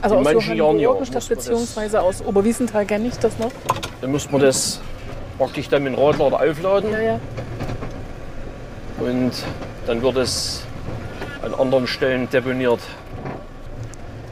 Also 0.01 0.15
In 0.15 0.21
aus 0.21 0.33
manchen 0.33 0.55
Jahren 0.55 0.79
ja, 0.79 0.93
beziehungsweise 0.93 2.01
aus 2.01 2.23
Oberwiesenthal 2.25 2.85
kenne 2.85 3.07
ich 3.07 3.17
das 3.19 3.37
noch. 3.37 3.51
Dann 4.01 4.11
muss 4.11 4.31
man 4.31 4.41
das 4.41 4.79
praktisch 5.37 5.67
dann 5.69 5.83
mit 5.83 5.93
dem 5.93 5.99
Radlader 5.99 6.39
aufladen. 6.41 6.91
Ja, 6.91 6.99
ja. 6.99 7.19
Und 8.99 9.31
dann 9.85 10.01
wird 10.01 10.17
es 10.17 10.63
an 11.41 11.53
anderen 11.53 11.87
Stellen 11.87 12.29
deponiert. 12.29 12.79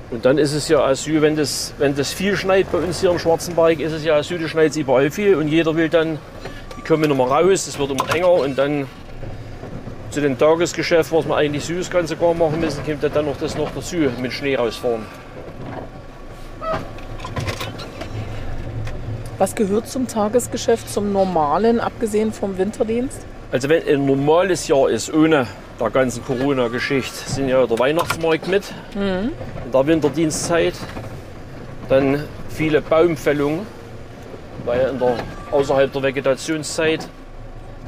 Und 0.09 0.23
dann 0.23 0.37
ist 0.37 0.53
es 0.53 0.69
ja 0.69 0.85
Asyl, 0.85 1.21
wenn 1.21 1.35
das, 1.35 1.73
wenn 1.77 1.95
das 1.95 2.13
viel 2.13 2.37
schneit 2.37 2.71
bei 2.71 2.77
uns 2.77 3.01
hier 3.01 3.11
im 3.11 3.19
Schwarzenberg, 3.19 3.79
ist 3.79 3.91
es 3.91 4.05
ja 4.05 4.15
Asyl, 4.15 4.39
da 4.39 4.47
schneit 4.47 4.71
es 4.71 4.77
überall 4.77 5.11
viel 5.11 5.35
und 5.35 5.49
jeder 5.49 5.75
will 5.75 5.89
dann, 5.89 6.17
die 6.77 6.81
kommen 6.81 7.11
immer 7.11 7.25
raus, 7.25 7.67
es 7.67 7.77
wird 7.77 7.91
immer 7.91 8.15
enger 8.15 8.31
und 8.31 8.57
dann 8.57 8.87
zu 10.17 10.21
den 10.21 10.36
Tagesgeschäften, 10.36 11.15
was 11.15 11.27
wir 11.27 11.36
eigentlich 11.36 11.65
süß 11.65 11.91
ganz 11.91 12.09
sogar 12.09 12.33
machen 12.33 12.59
müssen, 12.59 12.83
kommt 12.83 13.03
dann 13.03 13.25
noch 13.27 13.38
das 13.38 13.55
noch 13.55 13.69
dazu, 13.69 13.97
mit 14.19 14.33
Schnee 14.33 14.55
rausfahren. 14.55 15.05
Was 19.38 19.53
gehört 19.53 19.88
zum 19.88 20.07
Tagesgeschäft, 20.07 20.89
zum 20.89 21.13
normalen, 21.13 21.79
abgesehen 21.79 22.33
vom 22.33 22.57
Winterdienst? 22.57 23.27
Also 23.51 23.69
wenn 23.69 23.88
ein 23.88 24.07
normales 24.07 24.67
Jahr 24.67 24.89
ist, 24.89 25.13
ohne 25.13 25.45
der 25.79 25.89
ganzen 25.91 26.25
Corona-Geschichte, 26.25 27.29
sind 27.29 27.50
ja 27.50 27.67
der 27.67 27.77
Weihnachtsmarkt 27.77 28.47
mit 28.47 28.63
in 28.95 29.31
der 29.71 29.86
Winterdienstzeit. 29.86 30.74
Dann 31.89 32.24
viele 32.50 32.81
Baumfällungen, 32.81 33.67
weil 34.65 34.89
in 34.89 34.97
der, 34.97 35.15
außerhalb 35.51 35.93
der 35.93 36.01
Vegetationszeit 36.01 37.07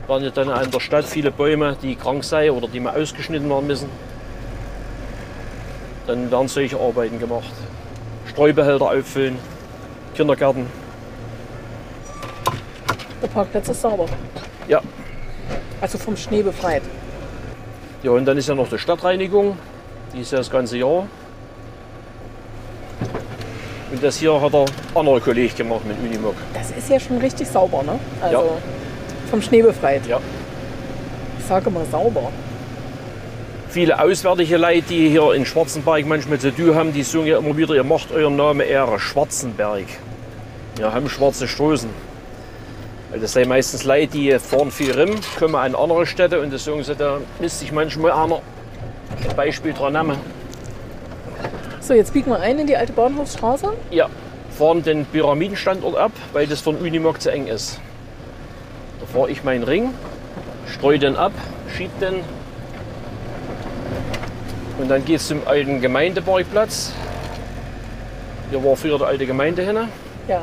waren 0.09 0.23
ja 0.23 0.31
dann 0.31 0.49
in 0.63 0.71
der 0.71 0.79
Stadt 0.79 1.05
viele 1.05 1.31
Bäume, 1.31 1.77
die 1.81 1.95
krank 1.95 2.23
seien 2.23 2.51
oder 2.51 2.67
die 2.67 2.79
mal 2.79 2.99
ausgeschnitten 2.99 3.47
werden 3.49 3.67
müssen. 3.67 3.89
Dann 6.07 6.31
werden 6.31 6.47
solche 6.47 6.77
Arbeiten 6.77 7.19
gemacht. 7.19 7.51
Streubehälter 8.27 8.85
auffüllen, 8.85 9.37
Kindergärten. 10.15 10.65
Der 13.21 13.27
Parkplatz 13.27 13.69
ist 13.69 13.81
sauber. 13.81 14.07
Ja, 14.67 14.81
Also 15.81 15.97
vom 15.97 16.17
Schnee 16.17 16.41
befreit. 16.41 16.81
Ja, 18.01 18.11
und 18.11 18.25
dann 18.25 18.37
ist 18.37 18.47
ja 18.49 18.55
noch 18.55 18.69
die 18.69 18.79
Stadtreinigung. 18.79 19.57
Die 20.13 20.21
ist 20.21 20.31
ja 20.31 20.39
das 20.39 20.49
ganze 20.49 20.77
Jahr. 20.77 21.05
Und 23.91 24.03
das 24.03 24.17
hier 24.17 24.39
hat 24.39 24.53
der 24.53 24.65
andere 24.95 25.19
Kollege 25.21 25.53
gemacht 25.53 25.81
mit 25.85 25.97
Unimog. 25.99 26.35
Das 26.53 26.71
ist 26.71 26.89
ja 26.89 26.99
schon 26.99 27.17
richtig 27.17 27.47
sauber, 27.47 27.83
ne? 27.83 27.99
Also 28.21 28.37
Ja. 28.37 28.43
Vom 29.29 29.41
Schnee 29.41 29.61
befreit. 29.61 30.05
Ja. 30.07 30.19
Ich 31.37 31.45
sage 31.45 31.69
mal 31.69 31.85
sauber. 31.91 32.31
Viele 33.69 34.01
auswärtige 34.01 34.57
Leute, 34.57 34.81
die 34.89 35.09
hier 35.09 35.33
in 35.33 35.45
Schwarzenberg 35.45 36.05
manchmal 36.07 36.39
zu 36.39 36.51
tun 36.51 36.73
haben, 36.73 36.91
die 36.91 37.03
sagen 37.03 37.27
ja 37.27 37.37
immer 37.37 37.55
wieder, 37.55 37.75
ihr 37.75 37.83
macht 37.83 38.11
euren 38.11 38.35
Namen 38.35 38.61
Ehre, 38.61 38.99
Schwarzenberg. 38.99 39.85
Wir 40.75 40.91
haben 40.91 41.07
schwarze 41.07 41.47
Straßen. 41.47 41.89
Das 43.19 43.33
sind 43.33 43.47
meistens 43.47 43.83
Leute, 43.83 44.07
die 44.07 44.37
fahren 44.39 44.71
viel 44.71 44.99
rum, 44.99 45.15
kommen 45.37 45.55
an 45.55 45.75
andere 45.75 46.05
Städte 46.05 46.41
und 46.41 46.53
das 46.53 46.65
sagen 46.65 46.83
sie, 46.83 46.95
da 46.95 47.19
müsste 47.39 47.59
sich 47.59 47.71
manchmal 47.71 48.11
einer 48.11 48.41
ein 49.27 49.35
Beispiel 49.35 49.73
dran 49.73 49.93
nehmen. 49.93 50.17
So, 51.79 51.93
jetzt 51.93 52.13
biegen 52.13 52.29
wir 52.29 52.39
ein 52.39 52.59
in 52.59 52.67
die 52.67 52.77
alte 52.77 52.93
Bahnhofsstraße. 52.93 53.73
Ja, 53.89 54.09
fahren 54.57 54.83
den 54.83 55.05
Pyramidenstandort 55.05 55.97
ab, 55.97 56.11
weil 56.33 56.45
das 56.47 56.61
von 56.61 56.75
Unimog 56.75 57.21
zu 57.21 57.31
eng 57.31 57.47
ist. 57.47 57.79
Da 59.11 59.19
fahre 59.19 59.31
ich 59.31 59.43
meinen 59.43 59.63
Ring, 59.63 59.93
streue 60.67 60.99
den 60.99 61.15
ab, 61.15 61.31
schieb 61.75 61.89
den 61.99 62.23
und 64.79 64.87
dann 64.87 65.03
geht 65.03 65.17
es 65.17 65.27
zum 65.27 65.45
alten 65.45 65.81
Gemeindeparkplatz. 65.81 66.93
Hier 68.49 68.63
war 68.63 68.75
früher 68.77 68.97
die 68.97 69.03
alte 69.03 69.25
Gemeinde 69.25 69.61
hin. 69.61 69.77
Ja. 70.27 70.41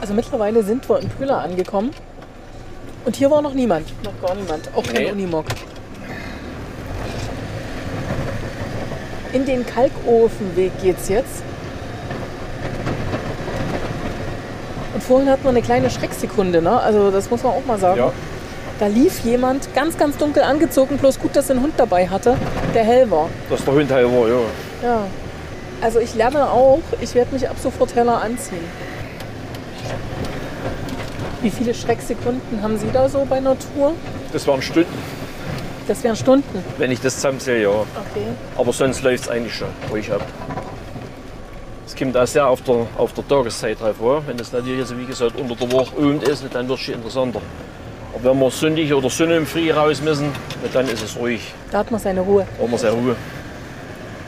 Also 0.00 0.14
mittlerweile 0.14 0.62
sind 0.62 0.88
wir 0.88 0.98
in 0.98 1.08
Pöhler 1.10 1.40
angekommen. 1.40 1.90
Und 3.04 3.16
hier 3.16 3.30
war 3.30 3.42
noch 3.42 3.54
niemand. 3.54 3.86
Noch 4.02 4.20
gar 4.26 4.34
niemand. 4.34 4.68
Auch 4.74 4.84
kein 4.84 5.02
Nee. 5.02 5.12
Unimog. 5.12 5.44
In 9.32 9.44
den 9.46 9.64
Kalkofenweg 9.66 10.72
geht's 10.82 11.08
jetzt. 11.08 11.42
Und 14.94 15.02
vorhin 15.02 15.28
hatten 15.30 15.42
wir 15.44 15.50
eine 15.50 15.62
kleine 15.62 15.88
Schrecksekunde, 15.90 16.60
ne? 16.60 16.78
Also 16.80 17.10
das 17.10 17.30
muss 17.30 17.42
man 17.42 17.52
auch 17.52 17.64
mal 17.66 17.78
sagen. 17.78 17.98
Ja, 17.98 18.12
Da 18.78 18.86
lief 18.88 19.20
jemand 19.24 19.74
ganz, 19.74 19.96
ganz 19.96 20.16
dunkel 20.18 20.42
angezogen, 20.42 20.98
bloß 20.98 21.18
gut, 21.18 21.34
dass 21.34 21.48
er 21.48 21.56
einen 21.56 21.64
Hund 21.64 21.74
dabei 21.78 22.08
hatte, 22.08 22.36
der 22.74 22.84
hell 22.84 23.10
war. 23.10 23.28
dass 23.48 23.64
der 23.64 23.74
Hund 23.74 23.90
heil 23.90 24.04
war, 24.06 24.28
ja. 24.28 24.40
Ja. 24.82 25.06
Also 25.80 25.98
ich 25.98 26.14
lerne 26.14 26.48
auch, 26.50 26.80
ich 27.00 27.14
werde 27.14 27.32
mich 27.32 27.48
ab 27.48 27.56
sofort 27.60 27.94
heller 27.96 28.20
anziehen. 28.22 28.64
Wie 31.40 31.50
viele 31.50 31.74
Schrecksekunden 31.74 32.62
haben 32.62 32.78
Sie 32.78 32.86
da 32.92 33.08
so 33.08 33.26
bei 33.28 33.40
Tour? 33.40 33.94
Das 34.32 34.46
waren 34.46 34.62
Stunden, 34.62 34.92
Das 35.88 36.04
wären 36.04 36.16
Stunden. 36.16 36.64
wenn 36.78 36.90
ich 36.90 37.00
das 37.00 37.16
zusammenzähle, 37.16 37.62
ja. 37.62 37.70
Okay. 37.70 38.26
Aber 38.56 38.72
sonst 38.72 39.02
läuft 39.02 39.24
es 39.24 39.28
eigentlich 39.28 39.54
schon 39.54 39.68
ruhig 39.90 40.12
ab. 40.12 40.22
Es 41.86 41.96
kommt 41.96 42.16
auch 42.16 42.26
sehr 42.26 42.46
auf 42.46 42.62
der, 42.62 42.86
auf 42.96 43.12
der 43.12 43.26
Tageszeit 43.26 43.80
drauf 43.80 43.96
an. 44.00 44.22
Wenn 44.26 44.38
es 44.38 44.52
natürlich, 44.52 44.80
also 44.80 44.96
wie 44.96 45.04
gesagt, 45.04 45.38
unter 45.38 45.54
der 45.54 45.70
Woche 45.72 45.96
Abend 45.96 46.22
ist, 46.26 46.44
dann 46.52 46.68
wird 46.68 46.78
es 46.78 46.84
schon 46.84 46.94
interessanter. 46.94 47.40
Aber 48.14 48.30
wenn 48.30 48.38
wir 48.38 48.50
sündig 48.50 48.92
oder 48.92 49.10
Sonne 49.10 49.36
im 49.36 49.46
Früh 49.46 49.70
raus 49.72 50.00
müssen, 50.00 50.30
dann 50.72 50.88
ist 50.88 51.02
es 51.02 51.16
ruhig. 51.16 51.52
Da 51.70 51.78
hat 51.78 51.90
man 51.90 52.00
seine 52.00 52.20
Ruhe. 52.20 52.46
Da 52.56 52.62
haben 52.62 52.70
wir 52.70 52.78
sehr 52.78 52.92
Ruhe. 52.92 53.16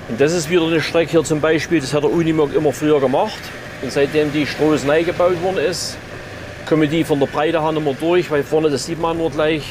Und 0.09 0.21
das 0.21 0.33
ist 0.33 0.51
wieder 0.51 0.67
eine 0.67 0.83
Strecke 0.83 1.13
hier 1.13 1.25
zum 1.25 1.41
Beispiel, 1.41 1.81
das 1.81 1.95
hat 1.95 2.03
der 2.03 2.13
Unimog 2.13 2.55
immer 2.55 2.73
früher 2.73 3.01
gemacht. 3.01 3.41
Und 3.83 3.93
seitdem 3.93 4.33
die 4.33 4.47
Straße 4.47 4.87
neu 4.87 5.03
gebaut 5.03 5.43
worden 5.43 5.59
ist, 5.59 5.97
kommen 6.69 6.89
die 6.91 7.05
von 7.05 7.21
der 7.21 7.27
Breite 7.27 7.63
her 7.63 7.73
nicht 7.73 7.85
mehr 7.85 7.95
durch, 7.95 8.31
weil 8.31 8.43
vorne, 8.43 8.71
das 8.71 8.87
sieht 8.87 9.01
man 9.01 9.17
nur 9.17 9.31
gleich, 9.31 9.63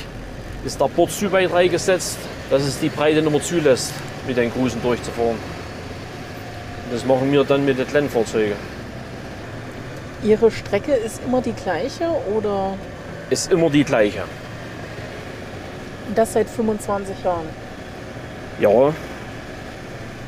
ist 0.66 0.80
der 0.80 0.88
Bord 0.88 1.12
zu 1.12 1.32
weit 1.32 1.52
reingesetzt, 1.52 2.18
dass 2.50 2.64
es 2.64 2.80
die 2.80 2.90
Breite 2.90 3.22
nicht 3.22 3.32
mehr 3.32 3.42
zulässt, 3.42 3.92
mit 4.28 4.38
den 4.38 4.52
Grusen 4.52 4.82
durchzufahren. 4.82 5.38
Das 6.92 7.06
machen 7.06 7.32
wir 7.32 7.44
dann 7.44 7.66
mit 7.66 7.78
den 7.80 7.88
Kleinfahrzeugen. 7.88 8.56
Ihre 10.24 10.52
Strecke 10.52 10.94
ist 10.94 11.22
immer 11.26 11.42
die 11.42 11.54
gleiche 11.54 12.08
oder? 12.36 12.76
Ist 13.30 13.52
immer 13.52 13.70
die 13.70 13.84
gleiche. 13.84 14.24
Das 16.16 16.34
seit 16.34 16.50
25 16.50 17.16
Jahren. 17.24 17.48
Ja, 18.60 18.94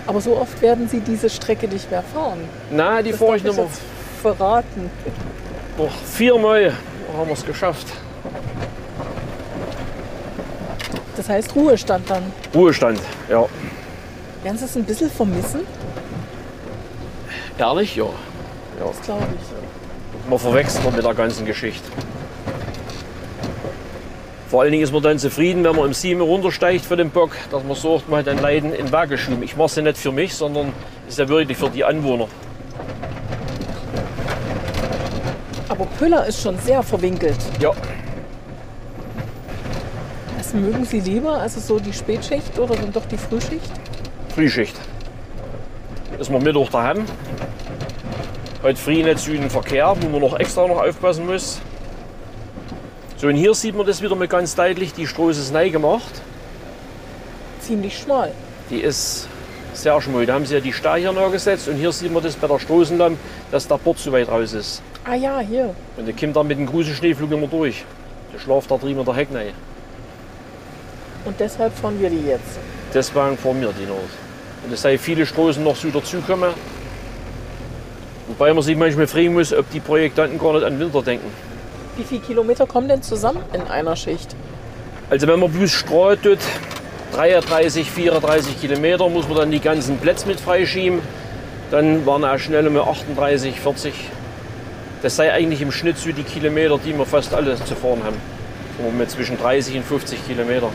Aber 0.07 0.21
so 0.21 0.35
oft 0.37 0.61
werden 0.61 0.89
Sie 0.89 0.99
diese 0.99 1.29
Strecke 1.29 1.67
nicht 1.67 1.89
mehr 1.91 2.03
fahren. 2.03 2.39
na, 2.71 3.01
die 3.01 3.13
fahre 3.13 3.37
ich 3.37 3.43
noch, 3.43 3.55
mal- 3.55 3.65
jetzt 3.65 3.81
verraten. 4.21 4.89
noch 5.77 5.91
viermal. 5.91 6.73
Haben 7.15 7.27
wir 7.29 7.33
es 7.33 7.45
geschafft. 7.45 7.87
Das 11.25 11.37
heißt 11.37 11.55
Ruhestand 11.55 12.07
dann. 12.07 12.21
Ruhestand, 12.53 12.99
ja. 13.27 13.47
Werden 14.43 14.57
Sie 14.59 14.65
es 14.65 14.75
ein 14.75 14.83
bisschen 14.83 15.09
vermissen? 15.09 15.61
Ehrlich, 17.57 17.95
ja. 17.95 18.05
Das 18.79 19.01
glaube 19.01 19.23
ich. 19.33 20.29
Man 20.29 20.37
verwechselt 20.37 20.85
man 20.85 20.95
mit 20.95 21.03
der 21.03 21.15
ganzen 21.15 21.47
Geschichte. 21.47 21.89
Vor 24.49 24.61
allen 24.61 24.71
Dingen 24.71 24.83
ist 24.83 24.93
man 24.93 25.01
dann 25.01 25.17
zufrieden, 25.17 25.63
wenn 25.63 25.75
man 25.75 25.87
im 25.87 25.93
Sieben 25.95 26.21
runtersteigt 26.21 26.85
für 26.85 26.95
den 26.95 27.09
Bock, 27.09 27.31
dass 27.49 27.63
man 27.63 27.75
sagt, 27.75 28.07
man 28.07 28.19
hat 28.19 28.27
ein 28.27 28.39
Leiden 28.39 28.71
in 28.71 28.91
Waage 28.91 29.15
geschoben. 29.15 29.41
Ich 29.41 29.55
mache 29.55 29.65
es 29.65 29.75
ja 29.77 29.81
nicht 29.81 29.97
für 29.97 30.11
mich, 30.11 30.35
sondern 30.35 30.73
ist 31.07 31.17
ja 31.17 31.27
wirklich 31.27 31.57
für 31.57 31.71
die 31.71 31.83
Anwohner. 31.83 32.27
Aber 35.69 35.85
Pöller 35.97 36.27
ist 36.27 36.43
schon 36.43 36.59
sehr 36.59 36.83
verwinkelt. 36.83 37.37
Ja, 37.59 37.71
mögen 40.55 40.85
Sie 40.85 40.99
lieber? 40.99 41.37
Also 41.37 41.59
so 41.59 41.79
die 41.79 41.93
Spätschicht 41.93 42.57
oder 42.57 42.75
dann 42.75 42.91
doch 42.91 43.05
die 43.05 43.17
Frühschicht? 43.17 43.71
Frühschicht. 44.33 44.75
Ist 46.19 46.31
man 46.31 46.41
Mittwoch 46.43 46.69
daheim. 46.69 47.05
Heute 48.63 48.79
früh 48.79 49.03
nicht 49.03 49.19
zu 49.19 49.31
den 49.31 49.49
Verkehr, 49.49 49.95
wo 49.99 50.09
man 50.09 50.21
noch 50.21 50.39
extra 50.39 50.67
noch 50.67 50.81
aufpassen 50.81 51.25
muss. 51.25 51.59
So, 53.17 53.27
und 53.27 53.35
hier 53.35 53.53
sieht 53.53 53.75
man 53.75 53.85
das 53.85 54.01
wieder 54.01 54.15
mal 54.15 54.27
ganz 54.27 54.55
deutlich. 54.55 54.93
Die 54.93 55.07
Straße 55.07 55.39
ist 55.39 55.53
neu 55.53 55.69
gemacht. 55.69 56.21
Ziemlich 57.61 57.97
schmal. 57.97 58.31
Die 58.69 58.79
ist 58.79 59.27
sehr 59.73 60.01
schmal. 60.01 60.25
Da 60.25 60.33
haben 60.33 60.45
sie 60.45 60.55
ja 60.55 60.59
die 60.59 60.73
Stahl 60.73 60.99
hier 60.99 61.13
gesetzt 61.31 61.67
und 61.67 61.75
hier 61.75 61.91
sieht 61.91 62.11
man 62.11 62.23
das 62.23 62.35
bei 62.35 62.47
der 62.47 62.59
Straßenlampe, 62.59 63.17
dass 63.51 63.67
der 63.67 63.77
Bord 63.77 63.99
so 63.99 64.11
weit 64.11 64.29
raus 64.29 64.53
ist. 64.53 64.81
Ah 65.05 65.15
ja, 65.15 65.39
hier. 65.39 65.75
Und 65.97 66.07
der 66.07 66.15
kommt 66.15 66.35
dann 66.35 66.47
mit 66.47 66.57
dem 66.57 66.65
großen 66.65 66.93
Schneeflug 66.93 67.31
immer 67.31 67.47
durch. 67.47 67.83
Der 68.33 68.39
schlaft 68.39 68.71
da 68.71 68.77
drüben 68.77 68.99
in 68.99 69.05
der 69.05 69.15
Heck 69.15 69.27
rein. 69.33 69.53
Und 71.25 71.39
deshalb 71.39 71.75
fahren 71.77 71.99
wir 71.99 72.09
die 72.09 72.25
jetzt. 72.27 72.59
Deswegen 72.93 73.37
fahren 73.37 73.59
wir 73.59 73.73
die 73.73 73.85
noch. 73.85 73.97
Und 74.65 74.73
es 74.73 74.81
sei 74.81 74.97
viele 74.97 75.25
Straßen 75.25 75.63
noch 75.63 75.75
so 75.75 75.89
dazukommen. 75.89 76.51
Wobei 78.27 78.53
man 78.53 78.63
sich 78.63 78.75
manchmal 78.75 79.07
fragen 79.07 79.33
muss, 79.33 79.53
ob 79.53 79.69
die 79.71 79.79
Projektanten 79.79 80.39
gar 80.39 80.53
nicht 80.53 80.63
an 80.63 80.79
Winter 80.79 81.01
denken. 81.01 81.31
Wie 81.97 82.03
viele 82.03 82.21
Kilometer 82.21 82.65
kommen 82.65 82.87
denn 82.87 83.01
zusammen 83.01 83.43
in 83.53 83.61
einer 83.61 83.95
Schicht? 83.95 84.35
Also 85.09 85.27
wenn 85.27 85.39
man 85.39 85.51
bloß 85.51 85.71
strahlt 85.71 86.23
tut, 86.23 86.39
33, 87.13 87.89
34 87.89 88.59
Kilometer, 88.59 89.07
muss 89.07 89.27
man 89.27 89.37
dann 89.37 89.51
die 89.51 89.59
ganzen 89.59 89.97
Plätze 89.97 90.27
mit 90.27 90.39
freischieben. 90.39 90.99
Dann 91.71 92.05
waren 92.05 92.25
auch 92.25 92.37
schnell 92.37 92.69
mal 92.69 92.81
38, 92.81 93.59
40. 93.59 93.93
Das 95.01 95.15
sei 95.15 95.31
eigentlich 95.31 95.61
im 95.61 95.71
Schnitt 95.71 95.97
so 95.97 96.11
die 96.11 96.23
Kilometer, 96.23 96.79
die 96.83 96.97
wir 96.97 97.05
fast 97.05 97.33
alle 97.33 97.55
zu 97.55 97.75
fahren 97.75 98.03
haben. 98.03 98.17
So 98.77 98.89
mit 98.89 99.11
zwischen 99.11 99.37
30 99.37 99.77
und 99.77 99.85
50 99.85 100.27
Kilometer. 100.27 100.69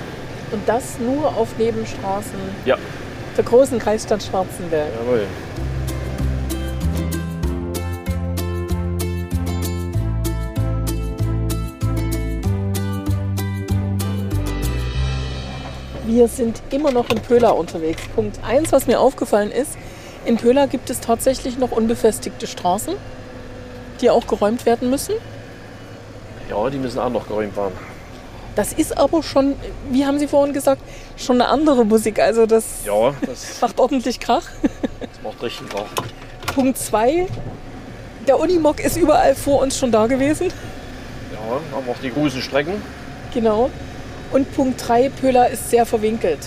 Und 0.52 0.69
das 0.69 0.99
nur 0.99 1.28
auf 1.37 1.57
Nebenstraßen 1.59 2.38
Ja, 2.64 2.76
der 3.37 3.45
großen 3.45 3.78
Kreisstadt 3.78 4.23
Schwarzenberg. 4.23 4.88
jawohl. 4.99 5.26
Wir 16.07 16.27
sind 16.27 16.61
immer 16.70 16.90
noch 16.90 17.09
in 17.11 17.20
Pöhler 17.20 17.57
unterwegs. 17.57 18.03
Punkt 18.16 18.40
1, 18.44 18.72
was 18.72 18.88
mir 18.88 18.98
aufgefallen 18.98 19.53
ist, 19.53 19.79
in 20.24 20.37
Pöhler 20.37 20.66
gibt 20.66 20.90
es 20.90 20.98
tatsächlich 20.98 21.57
noch 21.57 21.70
unbefestigte 21.70 22.48
Straßen, 22.48 22.94
die 24.01 24.11
auch 24.11 24.27
geräumt 24.27 24.66
werden 24.66 24.90
müssen. 24.90 25.14
Ja, 26.48 26.68
die 26.68 26.79
müssen 26.79 26.98
auch 26.98 27.11
noch 27.11 27.29
geräumt 27.29 27.57
werden. 27.57 27.74
Das 28.56 28.72
ist 28.72 28.96
aber 28.98 29.22
schon, 29.22 29.54
wie 29.90 30.04
haben 30.04 30.18
Sie 30.18 30.26
vorhin 30.26 30.52
gesagt, 30.52 30.82
schon 31.16 31.40
eine 31.40 31.50
andere 31.50 31.84
Musik. 31.84 32.18
Also 32.18 32.46
das 32.46 32.64
Ja, 32.84 33.14
das, 33.24 33.46
macht 33.60 33.78
ordentlich 33.78 34.18
Krach. 34.20 34.44
das 34.62 35.22
macht 35.22 35.42
richtig 35.42 35.68
Krach. 35.68 35.86
Punkt 36.54 36.76
2, 36.76 37.26
der 38.26 38.38
Unimog 38.38 38.80
ist 38.80 38.96
überall 38.96 39.34
vor 39.34 39.60
uns 39.62 39.78
schon 39.78 39.92
da 39.92 40.06
gewesen. 40.06 40.48
Ja, 41.32 41.76
haben 41.76 41.88
auch 41.88 41.98
die 42.02 42.10
großen 42.10 42.42
Strecken. 42.42 42.82
Genau. 43.32 43.70
Und 44.32 44.52
Punkt 44.54 44.86
3, 44.86 45.08
Pöhler 45.10 45.48
ist 45.48 45.70
sehr 45.70 45.86
verwinkelt. 45.86 46.40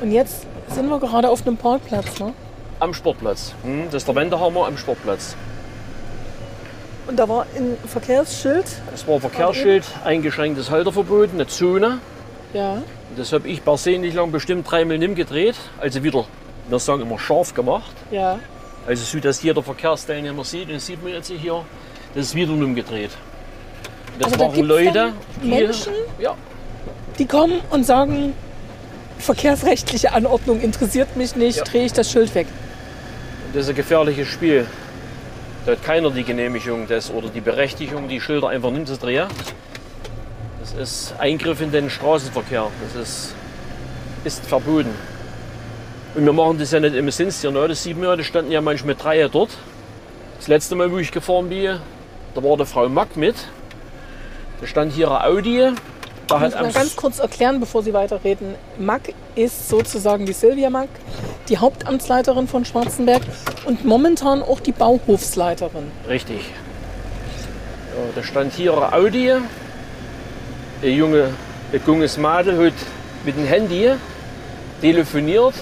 Und 0.00 0.10
jetzt 0.10 0.46
sind 0.68 0.88
wir 0.88 0.98
gerade 0.98 1.28
auf 1.30 1.46
einem 1.46 1.56
Parkplatz. 1.56 2.18
Ne? 2.18 2.32
Am 2.80 2.92
Sportplatz. 2.92 3.52
Hm, 3.62 3.84
das 3.86 4.02
ist 4.02 4.08
der 4.08 4.14
Wendehammer 4.16 4.66
am 4.66 4.76
Sportplatz. 4.76 5.36
Und 7.06 7.16
da 7.18 7.28
war 7.28 7.46
ein 7.56 7.76
Verkehrsschild. 7.86 8.64
Es 8.94 9.06
war 9.06 9.16
ein 9.16 9.20
Verkehrsschild, 9.20 9.84
eingeschränktes 10.04 10.70
Halterverbot, 10.70 11.30
eine 11.34 11.46
Zone. 11.46 11.98
Ja. 12.54 12.82
Das 13.16 13.32
habe 13.32 13.48
ich 13.48 13.62
persönlich 13.64 14.14
lang 14.14 14.32
bestimmt 14.32 14.70
dreimal 14.70 14.96
nimm 14.98 15.14
gedreht. 15.14 15.56
Also 15.80 16.02
wieder, 16.02 16.24
wir 16.68 16.78
sagen 16.78 17.02
immer 17.02 17.18
scharf 17.18 17.52
gemacht. 17.54 17.92
Ja. 18.10 18.38
Also 18.86 19.04
so, 19.04 19.18
dass 19.20 19.42
jeder 19.42 19.62
Verkehrsteilnehmer 19.62 20.44
sieht. 20.44 20.68
Und 20.68 20.74
das 20.76 20.86
sieht 20.86 21.02
man 21.02 21.12
jetzt 21.12 21.30
hier. 21.30 21.64
Das 22.14 22.26
ist 22.26 22.34
wieder 22.34 22.52
nimm 22.52 22.74
gedreht. 22.74 23.10
Das 24.18 24.26
Also 24.26 24.36
da 24.38 24.44
waren 24.46 24.54
gibt's 24.54 24.68
Leute, 24.68 25.12
die, 25.42 25.48
Menschen? 25.48 25.92
ja, 26.20 26.34
Die 27.18 27.26
kommen 27.26 27.60
und 27.70 27.84
sagen, 27.84 28.32
verkehrsrechtliche 29.18 30.12
Anordnung 30.12 30.60
interessiert 30.60 31.16
mich 31.16 31.34
nicht, 31.36 31.58
Ja. 31.58 31.64
drehe 31.64 31.84
ich 31.86 31.92
das 31.92 32.10
Schild 32.10 32.34
weg. 32.34 32.46
das 33.52 33.64
ist 33.64 33.68
ein 33.70 33.74
gefährliches 33.76 34.28
Spiel. 34.28 34.66
Da 35.64 35.72
hat 35.72 35.82
keiner 35.82 36.10
die 36.10 36.24
Genehmigung 36.24 36.86
des, 36.86 37.10
oder 37.10 37.28
die 37.28 37.40
Berechtigung, 37.40 38.08
die 38.08 38.20
Schilder 38.20 38.48
einfach 38.48 38.70
nicht 38.70 38.86
zu 38.86 38.98
drehen. 38.98 39.28
Das 40.60 40.72
ist 40.74 41.14
Eingriff 41.18 41.60
in 41.62 41.72
den 41.72 41.88
Straßenverkehr. 41.88 42.66
Das 42.82 43.02
ist, 43.02 43.34
ist 44.24 44.44
verboten. 44.44 44.94
Und 46.14 46.24
wir 46.24 46.32
machen 46.32 46.58
das 46.58 46.70
ja 46.70 46.80
nicht 46.80 46.94
im 46.94 47.10
Sinnstier. 47.10 47.50
Ne? 47.50 47.66
Das 47.66 47.82
sieht 47.82 47.96
man 47.96 48.08
ja, 48.08 48.16
da 48.16 48.22
standen 48.22 48.52
ja 48.52 48.60
manchmal 48.60 48.94
drei 48.94 49.26
dort. 49.26 49.50
Das 50.36 50.48
letzte 50.48 50.74
Mal, 50.74 50.92
wo 50.92 50.98
ich 50.98 51.10
gefahren 51.10 51.48
bin, 51.48 51.78
da 52.34 52.42
war 52.42 52.56
die 52.56 52.66
Frau 52.66 52.88
Mack 52.88 53.16
mit. 53.16 53.36
Da 54.60 54.66
stand 54.66 54.92
hier 54.92 55.10
ein 55.10 55.22
Audi. 55.22 55.70
Da 56.26 56.36
Ich 56.36 56.42
muss 56.42 56.54
mal 56.54 56.72
ganz 56.72 56.96
kurz 56.96 57.18
erklären, 57.18 57.60
bevor 57.60 57.82
Sie 57.82 57.92
weiterreden. 57.92 58.54
Mack 58.78 59.14
ist 59.34 59.68
sozusagen 59.68 60.26
die 60.26 60.32
Silvia 60.32 60.70
Mack, 60.70 60.88
die 61.48 61.58
Hauptamtsleiterin 61.58 62.48
von 62.48 62.64
Schwarzenberg 62.64 63.22
und 63.66 63.84
momentan 63.84 64.42
auch 64.42 64.60
die 64.60 64.72
Bauhofsleiterin. 64.72 65.90
Richtig. 66.08 66.40
Ja, 67.94 68.02
da 68.14 68.22
stand 68.22 68.52
hier 68.52 68.92
Audi. 68.92 69.32
Ein 70.82 70.90
junge, 70.90 71.30
ein 71.72 71.80
junges 71.86 72.16
Mädel 72.18 72.66
hat 72.66 72.74
mit 73.24 73.36
dem 73.36 73.46
Handy 73.46 73.90
telefoniert 74.80 75.54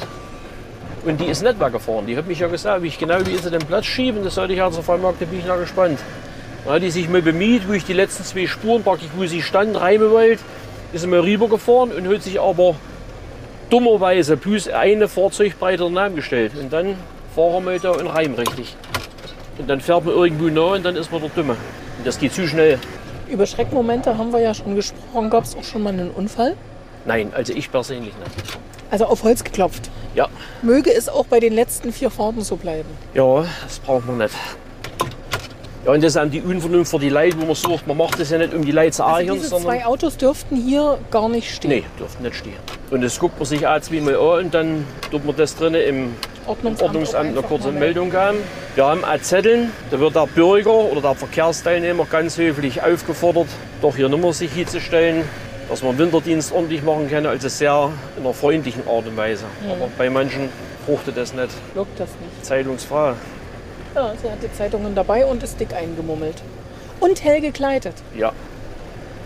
und 1.04 1.20
die 1.20 1.26
ist 1.26 1.42
nicht 1.42 1.60
weggefahren. 1.60 2.06
Die 2.06 2.16
hat 2.16 2.26
mich 2.26 2.38
ja 2.38 2.48
gesagt, 2.48 2.82
wie 2.82 2.88
ich 2.88 2.98
genau 2.98 3.18
wie 3.24 3.36
sie 3.36 3.50
den 3.50 3.60
Platz 3.60 3.86
schieben. 3.86 4.24
Das 4.24 4.36
sollte 4.36 4.54
ich 4.54 4.62
also 4.62 4.80
allem 4.90 5.02
da 5.02 5.10
bin 5.24 5.38
ich 5.38 5.46
noch 5.46 5.58
gespannt. 5.58 5.98
Dann 6.64 6.74
hat 6.74 6.82
die 6.82 6.90
sich 6.90 7.08
mal 7.08 7.22
bemüht, 7.22 7.68
wo 7.68 7.72
ich 7.72 7.84
die 7.84 7.92
letzten 7.92 8.24
zwei 8.24 8.46
Spuren 8.46 8.82
praktisch, 8.82 9.08
wo 9.16 9.26
sie 9.26 9.42
stand, 9.42 9.78
reimen 9.80 10.10
wollte, 10.10 10.42
ist 10.92 11.02
sie 11.02 11.06
mal 11.08 11.20
rübergefahren 11.20 11.92
und 11.92 12.08
hat 12.08 12.22
sich 12.22 12.40
aber 12.40 12.76
dummerweise 13.72 14.36
plus 14.36 14.68
eine 14.68 15.08
Fahrzeugbreite 15.08 15.90
daneben 15.92 16.16
gestellt. 16.16 16.52
Und 16.60 16.72
dann 16.72 16.94
fahren 17.34 17.64
wir 17.64 17.78
da 17.78 17.94
in 17.98 18.06
Reim 18.06 18.34
richtig. 18.34 18.76
Und 19.58 19.68
dann 19.68 19.80
fährt 19.80 20.04
man 20.04 20.14
irgendwo 20.14 20.44
nah 20.48 20.74
und 20.76 20.84
dann 20.84 20.94
ist 20.96 21.10
man 21.10 21.22
der 21.22 21.30
Dumme. 21.30 21.56
Und 21.98 22.06
das 22.06 22.18
geht 22.18 22.34
zu 22.34 22.46
schnell. 22.46 22.78
Über 23.28 23.46
Schreckmomente 23.46 24.18
haben 24.18 24.30
wir 24.32 24.40
ja 24.40 24.52
schon 24.52 24.76
gesprochen. 24.76 25.30
Gab 25.30 25.44
es 25.44 25.56
auch 25.56 25.64
schon 25.64 25.82
mal 25.82 25.88
einen 25.92 26.10
Unfall? 26.10 26.54
Nein, 27.06 27.32
also 27.34 27.54
ich 27.54 27.70
persönlich 27.72 28.12
nicht. 28.18 28.58
Also 28.90 29.06
auf 29.06 29.22
Holz 29.22 29.42
geklopft. 29.42 29.90
Ja, 30.14 30.28
Möge 30.60 30.94
es 30.94 31.08
auch 31.08 31.24
bei 31.24 31.40
den 31.40 31.54
letzten 31.54 31.92
vier 31.92 32.10
Fahrten 32.10 32.42
so 32.42 32.56
bleiben. 32.56 32.88
ja, 33.14 33.46
das 33.64 33.78
braucht 33.78 34.06
man 34.06 34.18
nicht. 34.18 34.34
Ja, 35.86 35.92
und 35.92 36.04
das 36.04 36.14
ist 36.14 36.16
auch 36.20 36.28
die 36.28 36.42
Unvernunft 36.42 36.90
für 36.90 36.98
die 36.98 37.08
Leute, 37.08 37.40
wo 37.40 37.46
man 37.46 37.54
sagt, 37.54 37.86
man 37.86 37.96
macht 37.96 38.20
das 38.20 38.28
ja 38.30 38.38
nicht 38.38 38.52
um 38.52 38.62
die 38.64 38.70
Leute 38.70 38.92
zu 38.92 39.02
Also 39.04 39.20
ärgern, 39.20 39.36
diese 39.36 39.48
sondern. 39.48 39.72
zwei 39.78 39.86
Autos 39.86 40.16
dürften 40.18 40.56
hier 40.56 40.98
gar 41.10 41.28
nicht 41.30 41.50
stehen. 41.54 41.70
Nee, 41.70 41.84
dürfen 41.98 42.22
nicht 42.22 42.36
stehen. 42.36 42.52
Und 42.92 43.02
das 43.02 43.18
guckt 43.18 43.38
man 43.38 43.46
sich 43.46 43.66
auch 43.66 43.80
zweimal 43.80 44.16
an 44.16 44.44
und 44.44 44.54
dann 44.54 44.84
tut 45.10 45.24
man 45.24 45.34
das 45.34 45.56
drinnen 45.56 45.80
im 45.80 46.14
Ordnungsamt, 46.46 46.82
Ordnungsamt 46.82 47.30
eine 47.30 47.40
kurze 47.40 47.72
Meldung 47.72 48.10
geben. 48.10 48.36
Wir 48.74 48.84
haben 48.84 49.02
auch 49.02 49.18
Zetteln, 49.18 49.70
da 49.90 49.98
wird 49.98 50.14
der 50.14 50.26
Bürger 50.26 50.74
oder 50.74 51.00
der 51.00 51.14
Verkehrsteilnehmer 51.14 52.04
ganz 52.04 52.36
höflich 52.36 52.82
aufgefordert, 52.82 53.46
doch 53.80 53.96
hier 53.96 54.10
Nummer 54.10 54.34
sich 54.34 54.52
hinzustellen, 54.52 55.24
dass 55.70 55.82
man 55.82 55.96
Winterdienst 55.96 56.52
ordentlich 56.52 56.82
machen 56.82 57.08
kann, 57.08 57.24
also 57.24 57.48
sehr 57.48 57.90
in 58.18 58.24
einer 58.24 58.34
freundlichen 58.34 58.86
Art 58.86 59.06
und 59.06 59.16
Weise. 59.16 59.46
Aber 59.70 59.88
bei 59.96 60.10
manchen 60.10 60.50
fruchtet 60.84 61.16
das 61.16 61.32
nicht. 61.32 61.48
Lockt 61.74 61.98
das 61.98 62.10
nicht. 62.20 62.44
Zeitungsfrei. 62.44 63.14
Ja, 63.94 64.12
sie 64.20 64.30
hat 64.30 64.42
die 64.42 64.52
Zeitungen 64.52 64.94
dabei 64.94 65.24
und 65.24 65.42
ist 65.42 65.58
dick 65.58 65.72
eingemummelt. 65.72 66.42
Und 67.00 67.24
hell 67.24 67.40
gekleidet. 67.40 67.94
Ja. 68.14 68.32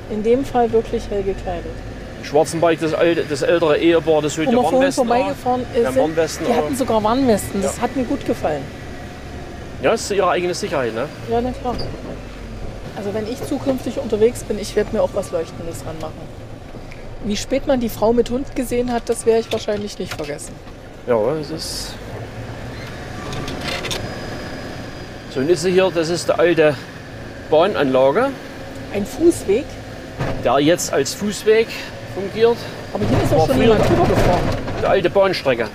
In 0.09 0.23
dem 0.23 0.45
Fall 0.45 0.71
wirklich 0.71 1.11
hell 1.11 1.25
gekleidet. 1.25 1.73
Schwarzenberg, 2.27 2.79
das, 2.81 2.93
alte, 2.93 3.25
das 3.25 3.43
ältere 3.43 3.79
Ehepaar, 3.79 4.21
das 4.23 4.37
heute 4.37 4.51
vorhin 4.53 4.73
Warnwesten. 4.73 5.07
vorbeigefahren 5.07 5.67
äh, 5.75 5.83
Ja, 5.83 5.95
Warnwesten, 5.97 6.47
die 6.47 6.55
hatten 6.55 6.77
sogar 6.77 7.03
Warnwesten. 7.05 7.63
Das 7.63 7.77
Ja. 7.77 7.83
hat 7.83 7.97
mir 7.97 8.05
gut 8.05 8.27
gefallen. 8.27 8.63
Ja, 9.83 9.93
das 9.93 10.03
ist 10.03 10.11
ihre 10.11 10.31
eigene 10.31 10.55
Sicherheit. 10.55 10.95
Ne? 10.95 11.07
Ja, 11.31 11.41
na 11.41 11.53
klar. 11.53 11.75
Also 12.97 13.13
wenn 13.15 13.31
ich 13.31 13.43
zukünftig 13.45 13.99
unterwegs 13.99 14.43
bin, 14.43 14.59
ich 14.59 14.75
werde 14.75 14.95
mir 14.97 15.03
auch 15.03 15.11
was 15.15 15.31
Leuchtendes 15.31 15.85
dran 15.85 15.97
machen. 16.01 16.15
Wie 17.25 17.37
spät 17.37 17.67
man 17.67 17.79
die 17.81 17.89
Frau 17.89 18.13
mit 18.13 18.31
Hund 18.31 18.57
gesehen 18.57 18.93
hat, 18.93 19.09
das 19.09 19.27
werde 19.27 19.41
ich 19.41 19.53
wahrscheinlich 19.53 19.99
nicht 19.99 20.15
vergessen. 20.15 20.53
Ja, 21.07 21.17
das 21.39 21.51
ist. 21.51 21.95
So, 25.31 25.41
und 25.41 25.49
jetzt 25.49 25.65
hier, 25.67 25.91
das 25.95 26.09
ist 26.09 26.29
der 26.29 26.39
alte 26.39 26.75
Bahnanlage, 27.51 28.31
Ein 28.95 29.05
Fußweg, 29.05 29.65
der 30.45 30.59
jetzt 30.61 30.93
als 30.93 31.13
Fußweg 31.15 31.67
fungiert. 32.17 32.57
aber 32.93 33.05
hier 33.07 33.23
ist 33.23 33.33
auch 33.35 33.47
schon 33.47 33.61
jemand 33.61 33.81
drüber 33.89 34.05
gefahren. 34.05 34.41
Die 34.81 34.87
alte 34.87 35.11
Bahnstrecke. 35.11 35.69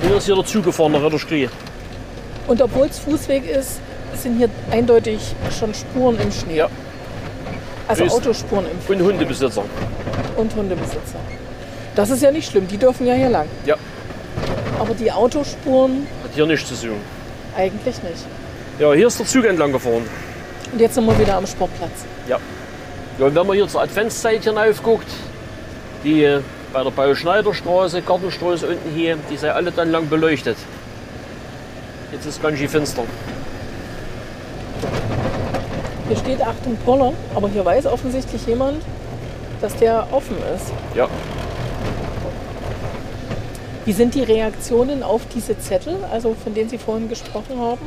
Früher 0.00 0.16
ist 0.16 0.26
hier 0.26 0.34
der 0.36 0.44
Zug 0.44 0.64
gefahren 0.64 0.92
nach 0.92 1.02
Ritterskrie. 1.02 1.48
Und 2.46 2.60
obwohl 2.62 2.86
es 2.86 2.98
Fußweg 3.00 3.48
ist, 3.48 3.80
sind 4.14 4.38
hier 4.38 4.48
eindeutig 4.70 5.34
schon 5.58 5.74
Spuren 5.74 6.18
im 6.20 6.30
Schnee. 6.32 6.56
Ja. 6.56 6.68
Also 7.88 8.04
Ist- 8.04 8.12
Autospuren 8.14 8.64
im 8.66 8.80
Schnee 8.86 8.96
Und 9.02 9.02
Hundebesitzer. 9.12 9.64
und 10.36 10.54
Hundebesitzer. 10.54 11.18
Das 11.94 12.10
ist 12.10 12.22
ja 12.22 12.30
nicht 12.30 12.50
schlimm, 12.50 12.66
die 12.68 12.78
dürfen 12.78 13.06
ja 13.06 13.14
hier 13.14 13.28
lang. 13.28 13.46
Ja, 13.66 13.76
Aber 14.78 14.94
die 14.94 15.12
Autospuren 15.12 16.06
hat 16.22 16.30
hier 16.34 16.46
nichts 16.46 16.68
zu 16.68 16.74
suchen. 16.74 17.00
eigentlich 17.56 18.02
nicht. 18.02 18.24
Ja, 18.78 18.92
hier 18.94 19.06
ist 19.08 19.18
der 19.18 19.26
Zug 19.26 19.44
entlang 19.44 19.72
gefahren. 19.72 20.02
Und 20.72 20.80
jetzt 20.80 20.94
sind 20.94 21.04
wir 21.04 21.18
wieder 21.18 21.36
am 21.36 21.46
Sportplatz. 21.46 21.90
Ja. 22.28 22.38
ja 23.18 23.26
und 23.26 23.34
wenn 23.34 23.46
man 23.46 23.56
hier 23.56 23.68
zur 23.68 23.82
Adventszeit 23.82 24.42
hinaufguckt, 24.44 25.06
die 26.04 26.38
bei 26.72 26.82
der 26.82 26.90
Bauschneiderstraße, 26.90 28.02
Gartenstraße 28.02 28.68
unten 28.68 28.90
hier, 28.94 29.18
die 29.30 29.36
sind 29.36 29.50
alle 29.50 29.70
dann 29.70 29.90
lang 29.90 30.08
beleuchtet. 30.08 30.56
Jetzt 32.12 32.26
ist 32.26 32.42
ganz 32.42 32.58
schön 32.58 32.68
finster. 32.68 33.04
Hier 36.08 36.16
steht 36.16 36.42
Achtung 36.42 36.76
Poller, 36.84 37.12
aber 37.34 37.48
hier 37.48 37.64
weiß 37.64 37.86
offensichtlich 37.86 38.46
jemand, 38.46 38.82
dass 39.60 39.76
der 39.76 40.06
offen 40.12 40.36
ist. 40.54 40.72
Ja, 40.94 41.08
Wie 43.84 43.92
sind 43.92 44.14
die 44.14 44.22
Reaktionen 44.22 45.02
auf 45.02 45.22
diese 45.34 45.58
Zettel, 45.58 45.96
also 46.12 46.36
von 46.40 46.54
denen 46.54 46.70
Sie 46.70 46.78
vorhin 46.78 47.08
gesprochen 47.08 47.58
haben? 47.58 47.80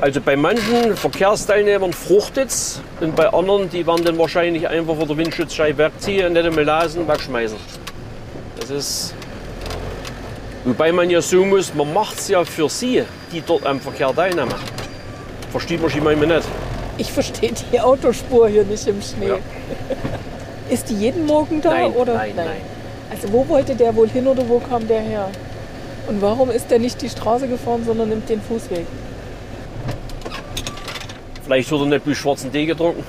Also 0.00 0.20
bei 0.20 0.36
manchen 0.36 0.96
Verkehrsteilnehmern 0.96 1.92
fruchtet 1.92 2.50
es 2.50 2.80
und 3.00 3.14
bei 3.14 3.32
anderen, 3.32 3.68
die 3.70 3.86
werden 3.86 4.04
dann 4.04 4.18
wahrscheinlich 4.18 4.68
einfach 4.68 4.96
vor 4.96 5.06
der 5.06 5.16
Windschutzscheibe 5.16 5.78
wegziehen, 5.78 6.32
nicht 6.32 6.44
einmal 6.44 6.64
lasen, 6.64 7.06
wegschmeißen. 7.06 7.56
Das 8.58 8.70
ist. 8.70 9.14
Wobei 10.64 10.92
man 10.92 11.10
ja 11.10 11.20
so 11.20 11.44
muss, 11.44 11.74
man 11.74 11.92
macht 11.92 12.18
es 12.18 12.28
ja 12.28 12.44
für 12.44 12.68
sie, 12.68 13.02
die 13.32 13.40
dort 13.40 13.66
am 13.66 13.80
Verkehr 13.80 14.14
teilnehmen. 14.14 14.54
Versteht 15.50 15.80
man 15.82 15.90
schon 15.90 16.04
manchmal 16.04 16.28
nicht. 16.28 16.48
Ich 16.98 17.10
verstehe 17.10 17.52
die 17.72 17.80
Autospur 17.80 18.48
hier 18.48 18.64
nicht 18.64 18.86
im 18.86 19.02
Schnee. 19.02 19.28
Ja. 19.28 19.38
Ist 20.70 20.88
die 20.88 20.94
jeden 20.94 21.26
Morgen 21.26 21.60
da? 21.60 21.70
Nein, 21.70 21.92
oder? 21.92 22.14
nein, 22.14 22.32
nein. 22.36 22.60
Also 23.10 23.32
wo 23.32 23.46
wollte 23.48 23.74
der 23.74 23.94
wohl 23.94 24.08
hin 24.08 24.26
oder 24.26 24.48
wo 24.48 24.58
kam 24.58 24.86
der 24.88 25.00
her? 25.00 25.28
Und 26.08 26.22
warum 26.22 26.50
ist 26.50 26.70
der 26.70 26.78
nicht 26.78 27.00
die 27.02 27.08
Straße 27.08 27.46
gefahren, 27.46 27.84
sondern 27.84 28.08
nimmt 28.08 28.28
den 28.28 28.40
Fußweg? 28.40 28.86
Vielleicht 31.44 31.70
wird 31.70 31.80
er 31.80 31.86
nicht 31.86 32.04
bis 32.04 32.18
schwarzen 32.18 32.52
Tee 32.52 32.66
getrunken. 32.66 33.04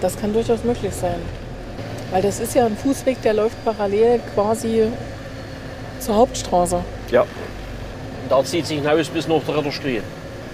Das 0.00 0.18
kann 0.18 0.32
durchaus 0.32 0.64
möglich 0.64 0.92
sein. 0.92 1.20
Weil 2.10 2.22
das 2.22 2.40
ist 2.40 2.54
ja 2.54 2.66
ein 2.66 2.76
Fußweg, 2.76 3.22
der 3.22 3.34
läuft 3.34 3.64
parallel 3.64 4.20
quasi 4.34 4.84
zur 6.00 6.16
Hauptstraße. 6.16 6.80
Ja. 7.10 7.22
Und 7.22 7.28
da 8.30 8.44
zieht 8.44 8.66
sich 8.66 8.78
hinaus 8.78 9.08
bis 9.08 9.28
nach 9.28 9.42
der 9.46 9.58
Ritterstrie. 9.58 10.02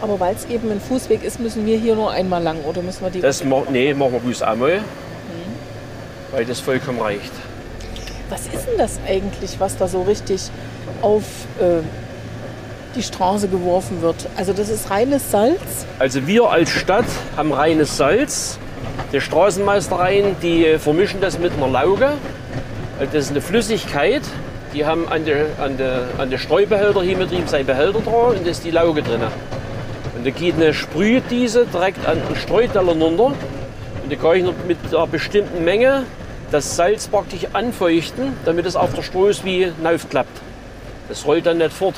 Aber 0.01 0.21
weil 0.21 0.35
es 0.35 0.45
eben 0.47 0.71
ein 0.71 0.81
Fußweg 0.81 1.25
ist, 1.25 1.41
müssen 1.41 1.67
wir 1.67 1.77
hier 1.79 1.97
nur 1.97 2.11
einmal 2.11 2.43
lang 2.43 2.59
oder 2.65 2.83
müssen 2.83 3.03
wir 3.03 3.11
die. 3.11 3.21
Das 3.21 3.43
ma 3.43 3.63
nee, 3.71 3.93
machen 3.95 4.13
wir 4.13 4.21
bloß 4.21 4.43
einmal. 4.43 4.81
Weil 6.31 6.45
das 6.45 6.61
vollkommen 6.61 7.01
reicht. 7.01 7.33
Was 8.29 8.43
ist 8.43 8.67
denn 8.67 8.77
das 8.77 9.01
eigentlich, 9.09 9.59
was 9.59 9.77
da 9.77 9.89
so 9.89 10.03
richtig 10.03 10.51
auf 11.01 11.25
äh, 11.59 11.81
die 12.99 13.03
Straße 13.05 13.49
geworfen 13.49 14.03
wird? 14.03 14.17
Also 14.37 14.53
das 14.53 14.69
ist 14.69 14.91
reines 14.91 15.31
Salz. 15.31 15.87
Also 15.99 16.27
wir 16.27 16.51
als 16.51 16.71
Stadt 16.71 17.07
haben 17.37 17.53
reines 17.53 17.97
Salz. 17.97 18.59
Die 19.13 19.21
Straßenmeistereien, 19.21 20.37
die 20.43 20.77
vermischen 20.79 21.21
das 21.21 21.39
mit 21.39 21.53
einer 21.57 21.69
Lauge. 21.69 22.09
Also 22.99 23.13
Das 23.13 23.25
ist 23.27 23.31
eine 23.31 23.41
Flüssigkeit. 23.41 24.23
Die 24.75 24.85
haben 24.85 25.09
an 25.09 25.25
der 25.25 25.47
an 25.63 25.79
der, 25.79 26.09
an 26.19 26.29
der 26.29 26.39
Streubehälter 26.39 27.03
hier 27.03 27.17
mit 27.17 27.31
seinen 27.49 27.67
Behälter 27.67 28.01
dran 28.01 28.37
und 28.37 28.45
da 28.45 28.51
ist 28.51 28.65
die 28.65 28.71
Lauge 28.71 29.03
drin. 29.03 29.21
Und 30.17 30.27
da 30.27 30.31
geht 30.31 30.57
eine 30.57 30.75
Sprühdiese 30.75 31.67
direkt 31.73 32.05
an 32.07 32.21
den 32.29 32.37
Streuteller 32.37 32.93
runter. 32.93 33.27
Und 34.03 34.13
da 34.13 34.17
kann 34.17 34.37
ich 34.37 34.43
noch 34.43 34.55
mit 34.67 34.79
einer 34.89 35.07
bestimmten 35.07 35.65
Menge 35.65 36.03
das 36.51 36.75
Salz 36.75 37.07
praktisch 37.07 37.47
anfeuchten, 37.53 38.33
damit 38.45 38.67
es 38.67 38.75
auf 38.75 38.93
der 38.93 39.03
Straße 39.03 39.45
wie 39.45 39.73
klappt. 40.11 40.41
Das 41.09 41.25
rollt 41.25 41.47
dann 41.47 41.59
nicht 41.59 41.73
fort. 41.73 41.95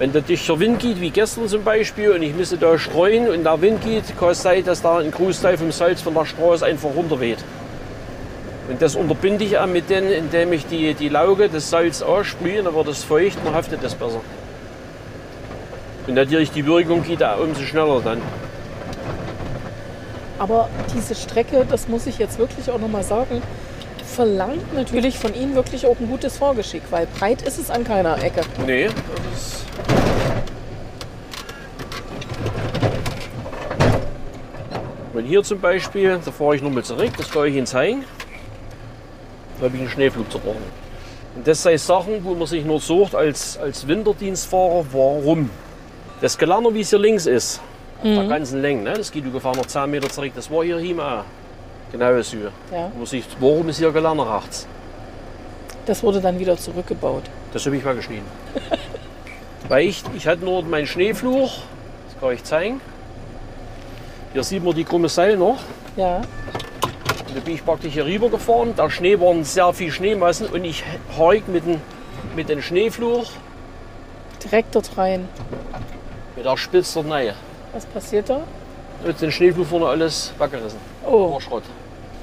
Wenn 0.00 0.12
der 0.12 0.22
dichter 0.22 0.58
Wind 0.58 0.78
geht, 0.78 0.98
wie 0.98 1.10
gestern 1.10 1.46
zum 1.46 1.62
Beispiel, 1.62 2.12
und 2.12 2.22
ich 2.22 2.34
müsste 2.34 2.56
da 2.56 2.78
streuen 2.78 3.28
und 3.28 3.44
der 3.44 3.60
Wind 3.60 3.82
geht, 3.84 4.18
kann 4.18 4.30
es 4.30 4.40
sein, 4.40 4.64
dass 4.64 4.80
da 4.80 4.96
ein 4.96 5.10
Großteil 5.10 5.58
vom 5.58 5.70
Salz 5.72 6.00
von 6.00 6.14
der 6.14 6.24
Straße 6.24 6.64
einfach 6.64 6.88
runterweht. 6.96 7.44
Und 8.70 8.80
das 8.80 8.96
unterbinde 8.96 9.44
ich 9.44 9.58
auch 9.58 9.66
mit 9.66 9.90
denen, 9.90 10.10
indem 10.10 10.54
ich 10.54 10.64
die, 10.64 10.94
die 10.94 11.10
Lauge, 11.10 11.50
das 11.50 11.68
Salz 11.68 12.00
aussprühe, 12.00 12.62
dann 12.62 12.74
wird 12.74 12.88
es 12.88 13.04
feucht 13.04 13.36
und 13.40 13.48
dann 13.48 13.54
haftet 13.54 13.84
das 13.84 13.94
besser. 13.94 14.22
Und 16.06 16.14
natürlich 16.14 16.50
die 16.50 16.64
Wirkung 16.64 17.02
geht 17.02 17.22
auch 17.22 17.38
umso 17.38 17.60
schneller 17.60 18.00
dann. 18.02 18.22
Aber 20.38 20.70
diese 20.94 21.14
Strecke, 21.14 21.66
das 21.68 21.88
muss 21.88 22.06
ich 22.06 22.16
jetzt 22.16 22.38
wirklich 22.38 22.70
auch 22.70 22.78
nochmal 22.78 23.02
sagen, 23.02 23.42
verlangt 24.06 24.72
natürlich 24.72 25.18
von 25.18 25.34
Ihnen 25.34 25.54
wirklich 25.54 25.84
auch 25.84 26.00
ein 26.00 26.08
gutes 26.08 26.38
Vorgeschick, 26.38 26.84
weil 26.88 27.06
breit 27.18 27.42
ist 27.42 27.58
es 27.58 27.70
an 27.70 27.84
keiner 27.84 28.22
Ecke. 28.22 28.40
Nee, 28.66 28.86
das 28.86 28.94
ist. 29.42 29.69
Und 35.20 35.26
hier 35.26 35.42
zum 35.42 35.60
Beispiel, 35.60 36.18
da 36.24 36.30
fahre 36.30 36.56
ich 36.56 36.62
nochmal 36.62 36.82
zurück, 36.82 37.10
das 37.18 37.30
kann 37.30 37.44
ich 37.44 37.54
Ihnen 37.54 37.66
zeigen. 37.66 38.04
Da 39.58 39.66
habe 39.66 39.76
ich 39.76 39.82
einen 39.82 39.90
Schneeflug 39.90 40.30
zerbrochen. 40.32 40.62
Und 41.36 41.46
das 41.46 41.62
sind 41.62 41.78
Sachen, 41.78 42.24
wo 42.24 42.34
man 42.34 42.46
sich 42.46 42.64
nur 42.64 42.80
sucht 42.80 43.14
als, 43.14 43.58
als 43.58 43.86
Winterdienstfahrer, 43.86 44.86
warum? 44.90 45.50
Das 46.22 46.38
Geländer, 46.38 46.72
wie 46.72 46.80
es 46.80 46.88
hier 46.88 46.98
links 46.98 47.26
ist, 47.26 47.60
auf 47.98 48.04
der 48.04 48.28
ganzen 48.28 48.62
Länge, 48.62 48.82
ne? 48.82 48.94
das 48.94 49.12
geht 49.12 49.26
ungefähr 49.26 49.54
noch 49.54 49.66
10 49.66 49.90
Meter 49.90 50.08
zurück, 50.08 50.32
das 50.34 50.50
war 50.50 50.64
hier 50.64 50.78
auch. 50.78 51.24
Genau 51.92 52.22
so. 52.22 52.38
Ja. 52.72 52.90
Wo 52.96 53.04
sich, 53.04 53.24
warum 53.40 53.68
ist 53.68 53.76
hier 53.76 53.92
Geländer 53.92 54.38
rechts? 54.38 54.66
Das 55.84 56.02
wurde 56.02 56.22
dann 56.22 56.38
wieder 56.38 56.56
zurückgebaut. 56.56 57.24
Das 57.52 57.66
habe 57.66 57.76
ich 57.76 57.84
weggeschnitten. 57.84 58.24
Weil 59.68 59.86
ich, 59.86 60.02
ich 60.16 60.26
hatte 60.26 60.46
nur 60.46 60.62
meinen 60.62 60.86
Schneefluch, 60.86 61.58
das 62.08 62.20
kann 62.20 62.32
ich 62.32 62.42
zeigen. 62.42 62.80
Hier 64.32 64.44
sieht 64.44 64.62
man 64.62 64.74
die 64.74 64.84
krumme 64.84 65.08
Seil 65.08 65.36
noch. 65.36 65.58
Ja. 65.96 66.16
Und 66.16 67.36
da 67.36 67.40
bin 67.40 67.54
ich 67.54 67.64
praktisch 67.64 67.92
hier 67.92 68.04
rüber 68.06 68.28
gefahren. 68.28 68.74
Der 68.76 68.90
Schnee 68.90 69.18
waren 69.20 69.44
sehr 69.44 69.72
viel 69.72 69.90
Schneemassen 69.90 70.46
und 70.46 70.64
ich 70.64 70.84
heug 71.18 71.48
mit 71.48 71.66
dem, 71.66 71.80
mit 72.36 72.48
dem 72.48 72.62
Schneefluch 72.62 73.26
Direkt 74.44 74.74
dort 74.74 74.96
rein. 74.96 75.28
mit 76.36 76.44
der 76.44 76.56
Spitze 76.56 77.02
der 77.02 77.18
Nähe. 77.18 77.34
Was 77.72 77.84
passiert 77.86 78.28
da? 78.30 78.40
Mit 79.04 79.20
dem 79.20 79.30
Schneefluch 79.30 79.66
vorne 79.66 79.86
alles 79.86 80.32
weggerissen. 80.38 80.78
Oh, 81.06 81.32
War 81.34 81.40
Schrott. 81.40 81.62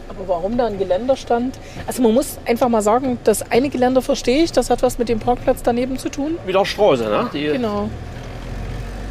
aber 0.10 0.28
warum 0.28 0.58
da 0.58 0.66
ein 0.68 0.78
Geländer 0.80 1.16
stand? 1.16 1.58
Also 1.86 2.02
man 2.02 2.14
muss 2.14 2.38
einfach 2.46 2.70
mal 2.70 2.82
sagen, 2.82 3.18
das 3.24 3.52
eine 3.52 3.70
Geländer 3.70 4.02
verstehe 4.02 4.44
ich, 4.44 4.52
das 4.52 4.70
hat 4.70 4.82
was 4.82 4.98
mit 4.98 5.10
dem 5.10 5.20
Parkplatz 5.20 5.62
daneben 5.64 5.98
zu 5.98 6.10
tun. 6.10 6.38
Mit 6.46 6.56
der 6.56 6.66
Straße, 6.66 7.04
ne? 7.04 7.30
Die, 7.34 7.46
Genau. 7.46 7.90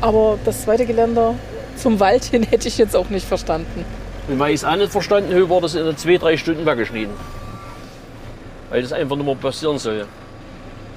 Aber 0.01 0.39
das 0.45 0.63
zweite 0.63 0.85
Geländer 0.85 1.35
zum 1.77 2.01
Wald 2.01 2.25
hin 2.25 2.43
hätte 2.43 2.69
ich 2.69 2.79
jetzt 2.79 2.97
auch 2.97 3.09
nicht 3.11 3.27
verstanden. 3.27 3.85
Und 4.29 4.39
weil 4.39 4.51
ich 4.55 4.63
es 4.63 4.65
auch 4.65 4.77
nicht 4.77 4.91
verstanden 4.91 5.33
habe, 5.33 5.49
war 5.49 5.61
das 5.61 5.75
in 5.75 5.97
zwei, 5.97 6.17
drei 6.17 6.37
Stunden 6.37 6.67
weggeschnitten. 6.67 7.15
Weil 8.71 8.83
das 8.83 8.93
einfach 8.93 9.17
nicht 9.17 9.27
mehr 9.27 9.35
passieren 9.37 9.79
soll. 9.79 10.07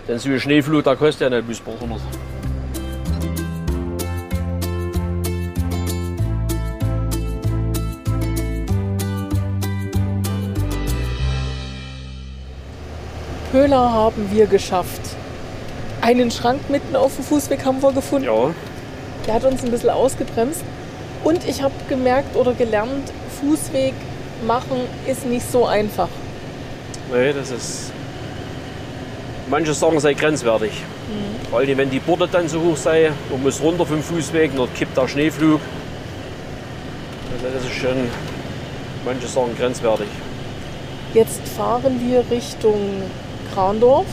Denn 0.07 0.17
so 0.17 0.29
ein 0.29 0.39
Schneeflug, 0.39 0.83
da 0.83 0.95
kostet 0.95 1.29
ja 1.31 1.37
nicht 1.37 1.47
bis 1.47 1.59
paar 1.59 1.79
hundert. 1.79 2.01
Pöhler 13.51 13.91
haben 13.91 14.29
wir 14.31 14.45
geschafft. 14.45 15.01
Einen 16.01 16.29
Schrank 16.29 16.69
mitten 16.69 16.95
auf 16.95 17.15
dem 17.15 17.25
Fußweg 17.25 17.65
haben 17.65 17.81
wir 17.81 17.91
gefunden. 17.91 18.25
Ja, 18.25 18.51
Der 19.27 19.33
hat 19.35 19.45
uns 19.45 19.63
ein 19.63 19.71
bisschen 19.71 19.89
ausgebremst. 19.89 20.61
Und 21.23 21.47
ich 21.47 21.61
habe 21.61 21.73
gemerkt 21.89 22.35
oder 22.35 22.53
gelernt, 22.53 23.11
Fußweg 23.41 23.93
machen 24.47 24.81
ist 25.05 25.25
nicht 25.25 25.49
so 25.51 25.65
einfach. 25.65 26.07
Nee, 27.13 27.33
das 27.33 27.51
ist. 27.51 27.91
Manche 29.49 29.73
sagen, 29.73 29.99
sei 29.99 30.13
grenzwertig. 30.13 30.71
Mhm. 30.71 31.49
Vor 31.49 31.59
allem, 31.59 31.77
wenn 31.77 31.89
die 31.89 31.99
Borde 31.99 32.27
dann 32.27 32.47
so 32.47 32.61
hoch 32.61 32.77
sei, 32.77 33.11
man 33.31 33.41
muss 33.43 33.61
runter 33.61 33.85
vom 33.85 34.01
Fußweg, 34.01 34.51
dort 34.55 34.73
kippt 34.75 34.95
der 34.95 35.07
Schneeflug. 35.07 35.59
Also 37.33 37.45
das 37.55 37.63
ist 37.65 37.73
schon, 37.75 38.09
manche 39.05 39.27
sagen, 39.27 39.55
grenzwertig. 39.57 40.07
Jetzt 41.13 41.41
fahren 41.57 41.99
wir 42.07 42.23
Richtung 42.29 43.01
Krandorf, 43.53 44.05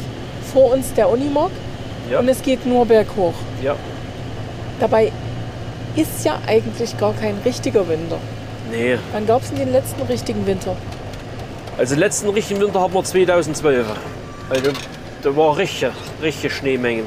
vor 0.53 0.73
uns 0.73 0.92
der 0.95 1.09
Unimog 1.11 1.51
Ja. 2.11 2.21
und 2.21 2.29
es 2.29 2.40
geht 2.42 2.64
nur 2.64 2.87
berghoch. 2.87 3.35
Ja. 3.62 3.77
Dabei 4.81 5.12
ist 5.97 6.25
ja 6.25 6.39
eigentlich 6.47 6.97
gar 6.99 7.15
kein 7.15 7.39
richtiger 7.45 7.89
Winter. 7.89 8.19
Nee. 8.71 8.99
Wann 9.12 9.27
gab 9.27 9.43
es 9.43 9.49
denn 9.49 9.59
den 9.59 9.73
letzten 9.73 10.03
richtigen 10.03 10.47
Winter? 10.47 10.77
Also 11.79 11.95
den 11.95 12.01
letzten 12.01 12.29
richtigen 12.29 12.61
Winter 12.61 12.81
haben 12.81 12.95
wir 12.95 13.05
2012. 13.05 13.87
Also 14.51 14.71
da 15.23 15.37
war 15.37 15.57
richtige, 15.57 15.93
richtige 16.23 16.53
Schneemengen. 16.53 17.05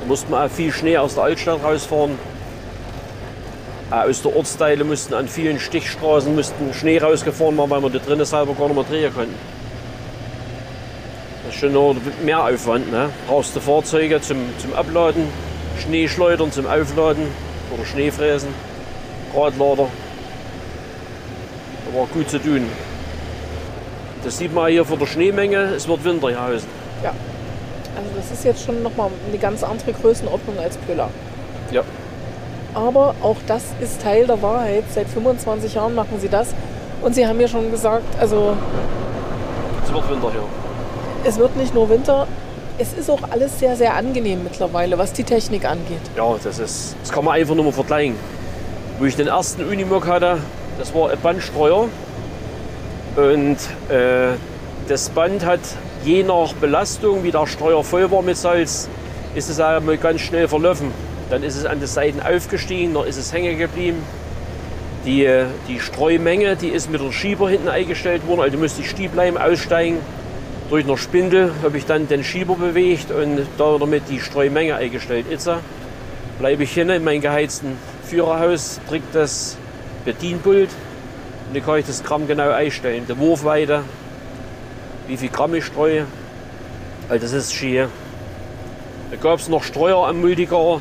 Da 0.00 0.06
musste 0.06 0.30
man 0.30 0.46
auch 0.46 0.52
viel 0.52 0.72
Schnee 0.72 0.96
aus 0.96 1.14
der 1.14 1.24
Altstadt 1.24 1.62
rausfahren. 1.62 2.18
Auch 3.90 4.08
aus 4.08 4.22
der 4.22 4.34
Ortsteile 4.34 4.84
mussten 4.84 5.14
an 5.14 5.28
vielen 5.28 5.58
Stichstraßen 5.58 6.34
mussten 6.34 6.72
Schnee 6.74 6.98
rausgefahren 6.98 7.56
werden, 7.56 7.70
weil 7.70 7.82
wir 7.82 7.90
da 7.90 7.98
drinnen 7.98 8.24
selber 8.24 8.54
gar 8.54 8.68
nicht 8.68 8.76
mehr 8.76 8.84
drehen 8.84 9.14
konnten. 9.14 9.34
Das 11.44 11.54
ist 11.54 11.60
schon 11.60 11.72
noch 11.72 11.94
mehr 12.22 12.44
Aufwand. 12.44 12.90
Ne? 12.90 13.10
Brauchst 13.28 13.54
du 13.54 13.60
Fahrzeuge 13.60 14.20
zum, 14.20 14.38
zum 14.58 14.72
Abladen, 14.74 15.26
Schneeschleudern 15.82 16.52
zum 16.52 16.66
Aufladen 16.66 17.26
oder 17.74 17.84
Schneefräsen, 17.84 18.48
Radlader. 19.34 19.88
Da 21.86 21.98
war 21.98 22.06
gut 22.06 22.30
zu 22.30 22.38
tun. 22.38 22.66
Das 24.24 24.38
sieht 24.38 24.54
man 24.54 24.70
hier 24.70 24.84
von 24.84 24.98
der 24.98 25.06
Schneemenge, 25.06 25.58
es 25.76 25.88
wird 25.88 26.04
Winter 26.04 26.28
hier 26.28 26.40
hausen. 26.42 26.68
Ja. 27.02 27.10
Also 27.96 28.10
das 28.16 28.30
ist 28.30 28.44
jetzt 28.44 28.64
schon 28.64 28.82
nochmal 28.82 29.10
eine 29.28 29.38
ganz 29.38 29.62
andere 29.64 29.92
Größenordnung 29.92 30.58
als 30.58 30.76
Pöller. 30.78 31.10
Ja. 31.72 31.82
Aber 32.74 33.14
auch 33.20 33.36
das 33.46 33.64
ist 33.80 34.00
Teil 34.00 34.26
der 34.26 34.40
Wahrheit. 34.40 34.84
Seit 34.94 35.08
25 35.08 35.74
Jahren 35.74 35.94
machen 35.94 36.18
sie 36.20 36.28
das. 36.28 36.54
Und 37.02 37.14
sie 37.14 37.26
haben 37.26 37.36
mir 37.36 37.48
schon 37.48 37.70
gesagt, 37.70 38.04
also 38.20 38.56
Es 39.84 39.92
wird 39.92 40.08
Winter 40.08 40.30
hier. 40.30 40.44
es 41.24 41.38
wird 41.38 41.56
nicht 41.56 41.74
nur 41.74 41.90
Winter, 41.90 42.26
es 42.78 42.92
ist 42.92 43.10
auch 43.10 43.22
alles 43.30 43.58
sehr, 43.58 43.76
sehr 43.76 43.94
angenehm 43.94 44.42
mittlerweile, 44.42 44.98
was 44.98 45.12
die 45.12 45.24
Technik 45.24 45.64
angeht. 45.64 46.00
Ja, 46.16 46.36
das 46.42 46.58
ist. 46.58 46.96
Das 47.02 47.12
kann 47.12 47.24
man 47.24 47.34
einfach 47.34 47.54
nur 47.54 47.64
mal 47.64 47.72
vergleichen. 47.72 48.16
Wo 48.98 49.04
ich 49.04 49.16
den 49.16 49.28
ersten 49.28 49.64
Unimog 49.64 50.06
hatte, 50.06 50.38
das 50.78 50.94
war 50.94 51.10
ein 51.10 51.18
Bandstreuer. 51.20 51.88
Und 53.16 53.56
äh, 53.88 54.34
das 54.88 55.10
Band 55.10 55.44
hat 55.44 55.60
je 56.04 56.22
nach 56.22 56.52
Belastung, 56.54 57.24
wie 57.24 57.30
der 57.30 57.46
Streuer 57.46 57.84
voll 57.84 58.10
war 58.10 58.22
mit 58.22 58.36
Salz, 58.36 58.88
ist 59.34 59.50
es 59.50 59.60
einmal 59.60 59.98
ganz 59.98 60.20
schnell 60.20 60.48
verlaufen. 60.48 60.90
Dann 61.30 61.42
ist 61.42 61.56
es 61.56 61.64
an 61.64 61.78
den 61.78 61.88
Seiten 61.88 62.20
aufgestiegen, 62.20 62.94
dann 62.94 63.06
ist 63.06 63.16
es 63.16 63.32
hängen 63.32 63.58
geblieben. 63.58 64.02
Die, 65.04 65.24
äh, 65.24 65.46
die 65.68 65.80
Streumenge, 65.80 66.56
die 66.56 66.68
ist 66.68 66.90
mit 66.90 67.00
der 67.00 67.12
Schieber 67.12 67.50
hinten 67.50 67.68
eingestellt 67.68 68.26
worden, 68.26 68.40
also 68.40 68.56
musste 68.56 68.82
ich 68.82 68.90
Stiebleim 68.90 69.36
aussteigen. 69.36 69.98
Durch 70.70 70.84
eine 70.84 70.96
Spindel 70.96 71.52
habe 71.62 71.76
ich 71.76 71.84
dann 71.84 72.08
den 72.08 72.24
Schieber 72.24 72.54
bewegt 72.54 73.10
und 73.10 73.46
da 73.58 73.76
damit 73.78 74.08
die 74.08 74.20
Streumenge 74.20 74.76
eingestellt. 74.76 75.26
Jetzt 75.28 75.46
äh, 75.46 75.56
bleibe 76.38 76.62
ich 76.62 76.72
hin 76.72 76.88
in 76.88 77.04
meinem 77.04 77.20
geheizten 77.20 77.76
Führerhaus, 78.04 78.80
drücke 78.88 79.04
das 79.12 79.56
Bedienpult 80.04 80.70
und 81.48 81.56
dann 81.56 81.64
kann 81.64 81.78
ich 81.78 81.86
das 81.86 82.02
Gramm 82.02 82.26
genau 82.26 82.50
einstellen. 82.50 83.04
Die 83.08 83.18
Wurfweite, 83.18 83.82
wie 85.08 85.16
viel 85.16 85.28
Gramm 85.28 85.54
ich 85.54 85.64
streue. 85.64 86.06
Also 87.08 87.22
das 87.22 87.32
ist 87.32 87.52
schier. 87.52 87.90
Da 89.10 89.16
gab 89.16 89.38
es 89.38 89.48
noch 89.48 89.62
Streuer 89.62 90.08
am 90.08 90.22
Multigar, 90.22 90.80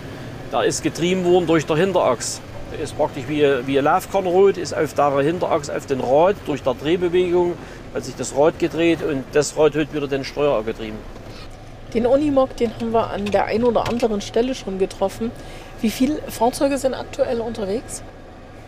der 0.53 0.63
ist 0.63 0.83
getrieben 0.83 1.25
worden 1.25 1.47
durch 1.47 1.65
der 1.65 1.75
Hinterachs. 1.75 2.39
Der 2.71 2.79
ist 2.79 2.97
praktisch 2.97 3.25
wie, 3.27 3.45
wie 3.65 3.77
ein 3.77 3.83
Laufkernrad, 3.83 4.57
ist 4.57 4.73
auf 4.73 4.93
der 4.93 5.19
Hinterachs 5.19 5.69
auf 5.69 5.85
den 5.85 5.99
Rad 5.99 6.37
durch 6.45 6.63
der 6.63 6.73
Drehbewegung 6.75 7.55
hat 7.93 8.05
sich 8.05 8.15
das 8.15 8.35
Rad 8.35 8.59
gedreht 8.59 9.03
und 9.03 9.23
das 9.33 9.57
Rad 9.57 9.75
hat 9.75 9.93
wieder 9.93 10.07
den 10.07 10.23
Steuer 10.23 10.57
angetrieben. 10.57 10.97
Den 11.93 12.05
Unimog, 12.05 12.55
den 12.55 12.73
haben 12.75 12.93
wir 12.93 13.09
an 13.09 13.25
der 13.25 13.45
einen 13.45 13.65
oder 13.65 13.89
anderen 13.89 14.21
Stelle 14.21 14.55
schon 14.55 14.79
getroffen. 14.79 15.31
Wie 15.81 15.89
viele 15.89 16.19
Fahrzeuge 16.29 16.77
sind 16.77 16.93
aktuell 16.93 17.41
unterwegs? 17.41 18.01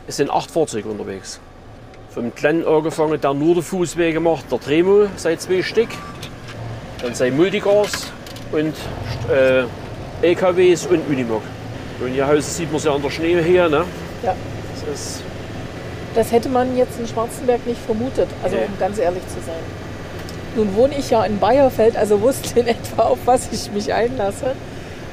Es 0.08 0.18
sind 0.18 0.30
acht 0.30 0.52
Fahrzeuge 0.52 0.90
unterwegs. 0.90 1.40
Vom 2.10 2.36
Kleinen 2.36 2.68
angefangen, 2.68 3.20
der 3.20 3.34
nur 3.34 3.56
den 3.56 3.64
Fußwege 3.64 4.20
macht, 4.20 4.52
der 4.52 4.60
Tremo 4.60 5.08
seit 5.16 5.42
zwei 5.42 5.64
Stück. 5.64 5.90
Dann 7.02 7.16
sein 7.16 7.36
Multicars 7.36 8.12
und 8.52 8.74
äh, 9.32 9.64
LKWs 10.22 10.86
und 10.88 11.08
Unimog. 11.08 11.42
Und 12.02 12.14
hier 12.14 12.42
sieht 12.42 12.68
man 12.68 12.78
es 12.78 12.84
ja 12.84 12.94
an 12.94 13.02
der 13.02 13.10
Schnee 13.10 13.42
hier. 13.42 13.70
Ne? 13.70 13.86
Ja. 14.22 14.36
Das 14.74 15.00
ist, 15.00 15.22
Das 16.16 16.32
hätte 16.32 16.50
man 16.50 16.78
jetzt 16.78 17.00
in 17.00 17.08
Schwarzenberg 17.08 17.66
nicht 17.66 17.82
vermutet, 17.82 18.28
also 18.44 18.56
um 18.56 18.80
ganz 18.80 19.00
ehrlich 19.00 19.24
zu 19.28 19.42
sein. 19.46 19.64
Nun 20.56 20.76
wohne 20.76 20.96
ich 20.96 21.10
ja 21.10 21.24
in 21.24 21.40
Bayerfeld, 21.40 21.98
also 21.98 22.22
wusste 22.22 22.60
in 22.60 22.68
etwa, 22.68 23.04
auf 23.04 23.20
was 23.26 23.52
ich 23.52 23.72
mich 23.72 23.92
einlasse. 23.92 24.56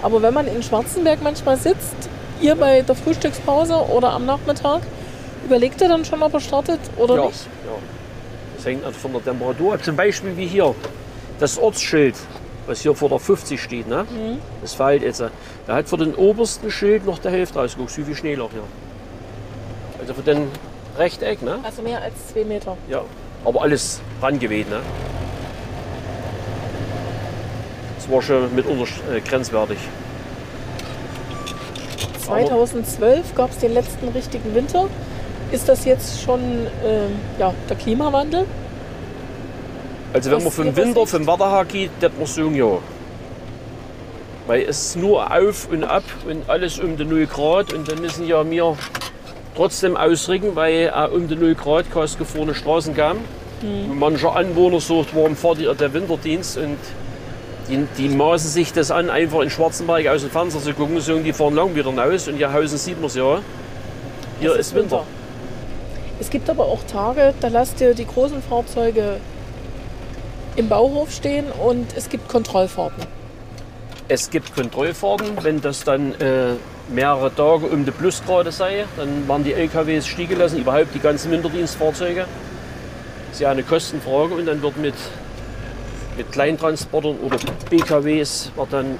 Aber 0.02 0.20
wenn 0.20 0.34
man 0.34 0.46
in 0.46 0.62
Schwarzenberg 0.62 1.22
manchmal 1.22 1.56
sitzt, 1.56 1.96
ihr 2.40 2.54
bei 2.54 2.82
der 2.82 2.94
Frühstückspause 2.94 3.74
oder 3.74 4.12
am 4.12 4.26
Nachmittag, 4.26 4.82
überlegt 5.44 5.80
ihr 5.80 5.88
dann 5.88 6.04
schon, 6.04 6.22
ob 6.22 6.34
er 6.34 6.40
startet 6.40 6.80
oder 6.98 7.16
ja, 7.16 7.26
nicht? 7.26 7.46
ja. 7.66 7.72
Das 8.56 8.66
hängt 8.66 8.84
also 8.84 8.98
von 8.98 9.12
der 9.12 9.24
Temperatur 9.24 9.74
ab. 9.74 9.84
Zum 9.84 9.96
Beispiel 9.96 10.36
wie 10.36 10.46
hier 10.46 10.74
das 11.38 11.58
Ortsschild, 11.58 12.14
was 12.66 12.82
hier 12.82 12.94
vor 12.94 13.08
der 13.08 13.18
50 13.18 13.60
steht. 13.60 13.88
Ne? 13.88 14.04
Das 14.60 14.74
fällt 14.74 15.02
jetzt. 15.02 15.22
Da 15.66 15.74
hat 15.74 15.88
für 15.88 15.96
den 15.96 16.14
obersten 16.14 16.70
Schild 16.70 17.06
noch 17.06 17.18
der 17.18 17.30
Hälfte 17.30 17.58
ausgeguckt. 17.58 17.90
So 17.90 18.04
viel 18.04 18.14
Schnee 18.14 18.34
lag 18.34 18.50
hier. 18.52 18.62
Also 19.98 20.12
für 20.12 20.22
den 20.22 20.48
Rechteck, 20.98 21.42
ne? 21.42 21.59
Also 21.62 21.83
mehr 21.83 22.03
als 22.03 22.29
zwei 22.33 22.44
Meter. 22.44 22.76
Ja. 22.88 23.03
Aber 23.44 23.62
alles 23.62 24.00
rangeweht, 24.20 24.68
ne? 24.68 24.81
Das 27.96 28.11
war 28.11 28.22
schon 28.22 28.55
mitunter 28.55 28.85
äh, 29.14 29.20
grenzwertig. 29.20 29.79
2012 32.24 33.35
gab 33.35 33.50
es 33.50 33.59
den 33.59 33.74
letzten 33.74 34.09
richtigen 34.09 34.55
Winter. 34.55 34.88
Ist 35.53 35.68
das 35.68 35.85
jetzt 35.85 36.22
schon 36.22 36.40
ähm, 36.85 37.18
ja, 37.38 37.53
der 37.68 37.76
Klimawandel? 37.76 38.46
Also 40.12 40.31
wenn 40.31 40.42
man 40.42 40.53
vom 40.53 40.76
Winter, 40.76 41.07
vom 41.07 41.26
Wetter 41.26 41.50
her 41.50 41.64
geht, 41.64 41.90
das 42.00 42.12
man 42.16 42.26
sagen, 42.26 42.55
ja. 42.55 42.79
Weil 44.46 44.62
es 44.62 44.87
ist 44.87 44.96
nur 44.96 45.31
auf 45.31 45.68
und 45.70 45.85
ab 45.85 46.03
und 46.29 46.48
alles 46.48 46.79
um 46.79 46.96
die 46.96 47.05
0 47.05 47.26
Grad 47.26 47.72
und 47.72 47.90
dann 47.90 48.00
müssen 48.00 48.26
ja 48.26 48.48
wir 48.48 48.76
trotzdem 49.61 49.94
ausrücken, 49.94 50.57
weil 50.57 50.90
auch 50.90 51.12
um 51.12 51.29
die 51.29 51.37
0 51.37 51.55
Grad 51.55 51.92
keine 51.92 52.09
gefrorene 52.09 52.55
Straßen 52.55 52.96
kam. 52.96 53.18
Hm. 53.61 53.90
Und 53.90 53.99
mancher 53.99 54.35
Anwohner 54.35 54.81
sagt, 54.81 55.14
warum 55.14 55.37
fahrt 55.37 55.59
ihr 55.59 55.75
der 55.75 55.92
Winterdienst 55.92 56.57
und 56.57 56.79
die, 57.68 57.87
die 57.99 58.09
maßen 58.09 58.49
sich 58.49 58.73
das 58.73 58.90
an, 58.90 59.11
einfach 59.11 59.40
in 59.40 59.51
Schwarzenberg 59.51 60.07
aus 60.07 60.23
dem 60.23 60.31
Fenster 60.31 60.61
zu 60.61 60.73
gucken, 60.73 60.99
sagen, 61.03 61.25
die 61.25 61.35
fahren 61.35 61.55
lang 61.55 61.75
wieder 61.75 61.94
raus 61.94 62.27
und 62.27 62.38
hier 62.38 62.51
Hausen 62.51 62.79
sieht 62.79 62.96
man 62.96 63.09
es 63.09 63.16
ja. 63.16 63.40
Hier 64.40 64.53
Es 64.53 64.68
ist 64.68 64.75
Winter. 64.75 65.05
Es 66.18 66.31
gibt 66.31 66.49
aber 66.49 66.64
auch 66.64 66.83
Tage, 66.85 67.35
da 67.42 67.49
lasst 67.49 67.83
ihr 67.83 67.92
die 67.92 68.07
großen 68.07 68.40
Fahrzeuge 68.40 69.18
im 70.57 70.70
Bauhof 70.70 71.12
stehen 71.12 71.44
und 71.53 71.94
es 71.94 72.09
gibt 72.09 72.31
Kontrollfahrten. 72.31 73.05
Es 74.09 74.31
gibt 74.31 74.55
Kontrollfahrten, 74.55 75.37
wenn 75.42 75.61
das 75.61 75.85
dann 75.85 76.14
äh, 76.14 76.55
mehrere 76.92 77.35
Tage 77.35 77.66
um 77.66 77.85
die 77.85 77.90
Plusgrade 77.90 78.53
sei, 78.53 78.85
dann 78.96 79.29
werden 79.29 79.44
die 79.44 79.55
LKWs 79.55 80.07
stehen 80.07 80.29
gelassen, 80.29 80.59
überhaupt 80.59 80.94
die 80.94 80.98
ganzen 80.98 81.31
Winterdienstfahrzeuge. 81.31 82.20
Das 82.20 83.33
ist 83.33 83.40
ja 83.40 83.50
eine 83.50 83.62
Kostenfrage 83.62 84.35
und 84.35 84.46
dann 84.46 84.61
wird 84.62 84.76
mit, 84.76 84.94
mit 86.16 86.31
Kleintransportern 86.33 87.16
oder 87.18 87.38
BKWs 87.68 88.50
wird 88.57 88.72
dann 88.72 88.96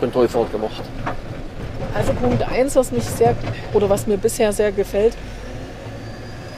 Kontrollfahrt 0.00 0.50
gemacht. 0.50 0.82
Also 1.94 2.12
Punkt 2.14 2.42
1, 2.42 2.76
was 2.76 2.92
mich 2.92 3.04
sehr 3.04 3.36
oder 3.72 3.88
was 3.88 4.06
mir 4.06 4.16
bisher 4.16 4.52
sehr 4.52 4.72
gefällt, 4.72 5.14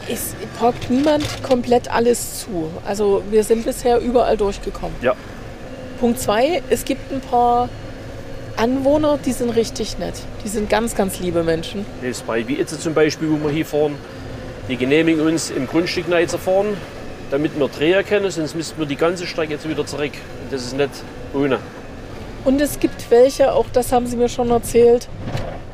ist, 0.09 0.35
parkt 0.59 0.91
niemand 0.91 1.25
komplett 1.43 1.91
alles 1.91 2.41
zu. 2.41 2.71
Also 2.87 3.23
wir 3.31 3.45
sind 3.45 3.65
bisher 3.65 3.99
überall 3.99 4.37
durchgekommen. 4.37 4.97
Ja. 5.01 5.15
Punkt 6.01 6.19
2, 6.19 6.63
es 6.71 6.85
gibt 6.85 7.13
ein 7.13 7.21
paar 7.21 7.69
Anwohner, 8.63 9.19
die 9.19 9.33
sind 9.33 9.51
richtig 9.51 9.99
nett. 9.99 10.15
Die 10.45 10.49
sind 10.49 10.71
ganz, 10.71 10.95
ganz 10.95 11.19
liebe 11.19 11.43
Menschen. 11.43 11.85
Das 12.01 12.11
ist 12.11 12.27
bei 12.29 12.47
wie 12.47 12.55
jetzt 12.55 12.81
zum 12.81 12.95
Beispiel, 12.95 13.29
wo 13.29 13.43
wir 13.43 13.51
hier 13.51 13.67
fahren, 13.67 13.97
die 14.69 14.77
genehmigen 14.77 15.27
uns 15.27 15.51
im 15.51 15.67
Grundstück 15.67 16.09
rein 16.09 16.29
zu 16.29 16.39
fahren, 16.39 16.77
damit 17.33 17.59
wir 17.59 17.67
drehen 17.67 18.07
können, 18.07 18.31
sonst 18.31 18.55
müssten 18.55 18.79
wir 18.79 18.87
die 18.87 18.95
ganze 18.95 19.27
Strecke 19.27 19.55
jetzt 19.55 19.69
wieder 19.69 19.85
zurück. 19.85 20.13
Und 20.45 20.53
das 20.53 20.63
ist 20.63 20.77
nicht 20.77 20.91
ohne. 21.35 21.59
Und 22.45 22.61
es 22.61 22.79
gibt 22.79 23.11
welche, 23.11 23.53
auch 23.53 23.67
das 23.73 23.91
haben 23.91 24.07
sie 24.07 24.17
mir 24.17 24.29
schon 24.29 24.51
erzählt, 24.51 25.09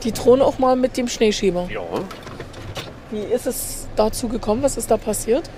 die 0.02 0.12
drohen 0.12 0.40
auch 0.40 0.58
mal 0.58 0.74
mit 0.74 0.96
dem 0.96 1.08
Schneeschieber. 1.08 1.68
Ja. 1.70 1.82
Wie 3.10 3.20
ist 3.20 3.46
es 3.46 3.86
dazu 3.96 4.28
gekommen? 4.28 4.62
Was 4.62 4.78
ist 4.78 4.90
da 4.90 4.96
passiert? 4.96 5.50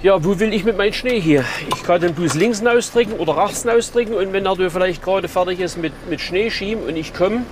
Ja, 0.00 0.24
wo 0.24 0.38
will 0.38 0.54
ich 0.54 0.62
mit 0.62 0.76
meinem 0.76 0.92
Schnee 0.92 1.20
hier? 1.20 1.44
Ich 1.74 1.82
kann 1.82 2.00
den 2.00 2.14
bloß 2.14 2.34
links 2.34 2.64
ausdrücken 2.64 3.14
oder 3.14 3.36
rechts 3.36 3.66
ausdrücken 3.66 4.14
und 4.14 4.32
wenn 4.32 4.46
er 4.46 4.70
vielleicht 4.70 5.02
gerade 5.02 5.26
fertig 5.26 5.58
ist 5.58 5.76
mit, 5.76 5.92
mit 6.08 6.20
Schneeschieben 6.20 6.84
und 6.84 6.94
ich 6.94 7.12
komme, 7.12 7.42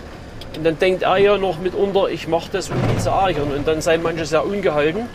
und 0.56 0.64
dann 0.64 0.78
denkt 0.78 1.02
er 1.02 1.16
ja 1.16 1.36
noch 1.38 1.58
mitunter, 1.58 2.08
ich 2.08 2.28
mache 2.28 2.48
das, 2.52 2.70
um 2.70 2.76
ihn 2.76 3.00
zu 3.00 3.10
ärgern. 3.10 3.50
Und 3.50 3.66
dann 3.66 3.80
seien 3.80 4.00
manche 4.00 4.24
sehr 4.24 4.46
ungehalten. 4.46 5.08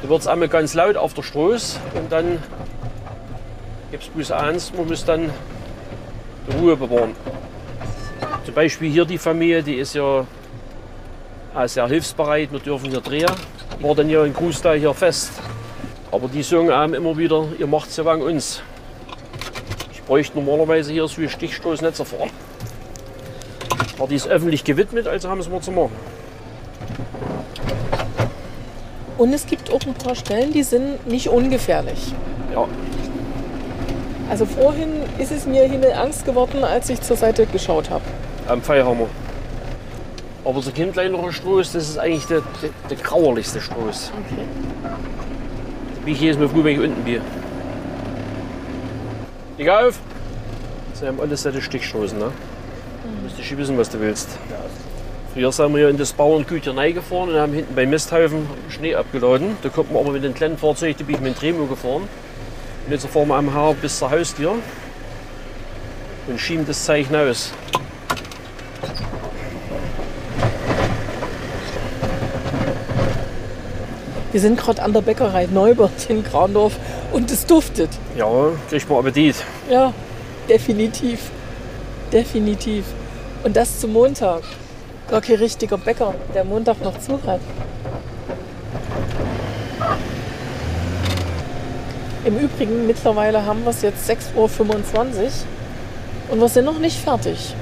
Da 0.00 0.08
wird 0.08 0.20
es 0.20 0.28
einmal 0.28 0.46
ganz 0.46 0.74
laut 0.74 0.96
auf 0.96 1.12
der 1.12 1.22
Straße 1.22 1.80
und 1.94 2.12
dann 2.12 2.38
gibt 3.90 4.04
es 4.04 4.08
bloß 4.10 4.30
eins, 4.30 4.72
man 4.76 4.86
muss 4.86 5.04
dann 5.04 5.30
die 6.48 6.56
Ruhe 6.56 6.76
bewahren. 6.76 7.16
Zum 8.44 8.54
Beispiel 8.54 8.92
hier 8.92 9.04
die 9.04 9.18
Familie, 9.18 9.64
die 9.64 9.74
ist 9.74 9.94
ja 9.94 10.24
sehr 11.66 11.88
hilfsbereit, 11.88 12.52
wir 12.52 12.60
dürfen 12.60 12.90
hier 12.90 13.00
drehen. 13.00 13.30
War 13.80 13.96
dann 13.96 14.08
ja 14.08 14.24
in 14.24 14.32
Großteil 14.32 14.78
hier 14.78 14.94
fest. 14.94 15.32
Aber 16.14 16.28
die 16.28 16.44
sagen 16.44 16.70
einem 16.70 16.94
immer 16.94 17.18
wieder, 17.18 17.44
ihr 17.58 17.66
macht 17.66 17.90
es 17.90 17.96
ja 17.96 18.04
wegen 18.04 18.22
uns. 18.22 18.62
Ich 19.92 20.00
bräuchte 20.04 20.38
normalerweise 20.38 20.92
hier 20.92 21.08
so 21.08 21.20
ein 21.20 21.28
Stichstoßnetz 21.28 22.00
vor. 22.02 22.28
Aber 23.98 24.06
die 24.06 24.14
ist 24.14 24.28
öffentlich 24.28 24.62
gewidmet, 24.62 25.08
also 25.08 25.28
haben 25.28 25.42
sie 25.42 25.50
mal 25.50 25.60
zu 25.60 25.72
machen. 25.72 25.90
Und 29.18 29.32
es 29.32 29.44
gibt 29.44 29.72
auch 29.72 29.80
ein 29.84 29.94
paar 29.94 30.14
Stellen, 30.14 30.52
die 30.52 30.62
sind 30.62 31.04
nicht 31.08 31.28
ungefährlich. 31.30 32.14
Ja, 32.52 32.68
Also 34.30 34.46
vorhin 34.46 35.02
ist 35.18 35.32
es 35.32 35.46
mir 35.46 35.64
Himmel 35.64 35.94
Angst 35.94 36.24
geworden, 36.24 36.62
als 36.62 36.90
ich 36.90 37.00
zur 37.00 37.16
Seite 37.16 37.44
geschaut 37.46 37.90
habe. 37.90 38.04
am 38.46 38.62
Pfeilhammer. 38.62 39.08
Aber 40.44 40.62
so 40.62 40.70
kein 40.70 40.92
kleinerer 40.92 41.32
Stoß, 41.32 41.72
das 41.72 41.88
ist 41.88 41.98
eigentlich 41.98 42.26
der, 42.26 42.42
der, 42.62 42.70
der 42.88 42.96
grauerlichste 42.98 43.60
Stoß. 43.60 44.12
Okay. 44.14 44.44
Wie 46.04 46.12
ich 46.12 46.20
jedes 46.20 46.38
Mal 46.38 46.48
früh, 46.48 46.62
wenn 46.62 46.74
ich 46.74 46.80
unten 46.80 47.02
bin. 47.02 47.20
Leg 49.56 49.68
auf! 49.68 49.98
Sie 50.92 51.06
haben 51.06 51.20
alles 51.20 51.42
solche 51.42 51.62
Stichstoßen, 51.62 52.18
ne? 52.18 52.30
Müsst 53.22 53.38
ihr 53.38 53.44
schon 53.44 53.58
wissen, 53.58 53.78
was 53.78 53.88
du 53.90 54.00
willst. 54.00 54.28
Früher 55.32 55.50
sind 55.50 55.74
wir 55.74 55.82
ja 55.82 55.88
in 55.88 55.96
das 55.96 56.12
Bauerngüt 56.12 56.64
hier 56.64 56.76
reingefahren 56.76 57.30
und 57.30 57.36
haben 57.36 57.52
hinten 57.52 57.74
beim 57.74 57.90
Misthaufen 57.90 58.46
Schnee 58.68 58.94
abgeladen. 58.94 59.56
Da 59.62 59.68
kommt 59.68 59.92
man 59.92 60.02
aber 60.02 60.12
mit 60.12 60.22
den 60.22 60.34
kleinen 60.34 60.58
Fahrzeugen, 60.58 60.96
die 60.98 61.04
bin 61.04 61.16
ich 61.16 61.20
mit 61.20 61.34
dem 61.34 61.38
Tremo 61.38 61.66
gefahren. 61.66 62.02
Und 62.86 62.92
jetzt 62.92 63.06
fahren 63.06 63.28
wir 63.28 63.36
am 63.36 63.52
Haar 63.52 63.74
bis 63.74 63.98
zur 63.98 64.10
Haustür 64.10 64.54
und 66.26 66.40
schieben 66.40 66.66
das 66.66 66.84
Zeichen 66.84 67.16
aus. 67.16 67.52
Wir 74.34 74.40
sind 74.40 74.58
gerade 74.58 74.82
an 74.82 74.92
der 74.92 75.00
Bäckerei 75.00 75.46
Neubert 75.46 76.10
in 76.10 76.24
Grandorf 76.24 76.76
und 77.12 77.30
es 77.30 77.46
duftet. 77.46 77.88
Ja, 78.16 78.48
kriegt 78.68 78.90
man 78.90 78.98
Appetit. 78.98 79.36
Ja, 79.70 79.94
definitiv. 80.48 81.30
Definitiv. 82.12 82.84
Und 83.44 83.54
das 83.54 83.78
zum 83.78 83.92
Montag. 83.92 84.42
Gar 85.08 85.20
kein 85.20 85.36
richtiger 85.36 85.78
Bäcker, 85.78 86.16
der 86.34 86.42
Montag 86.42 86.82
noch 86.82 86.98
zu 86.98 87.12
hat. 87.24 87.38
Im 92.24 92.36
Übrigen, 92.36 92.88
mittlerweile 92.88 93.46
haben 93.46 93.62
wir 93.62 93.70
es 93.70 93.82
jetzt 93.82 94.10
6.25 94.10 94.34
Uhr 94.34 94.50
und 96.30 96.40
wir 96.40 96.48
sind 96.48 96.64
noch 96.64 96.80
nicht 96.80 96.98
fertig. 96.98 97.54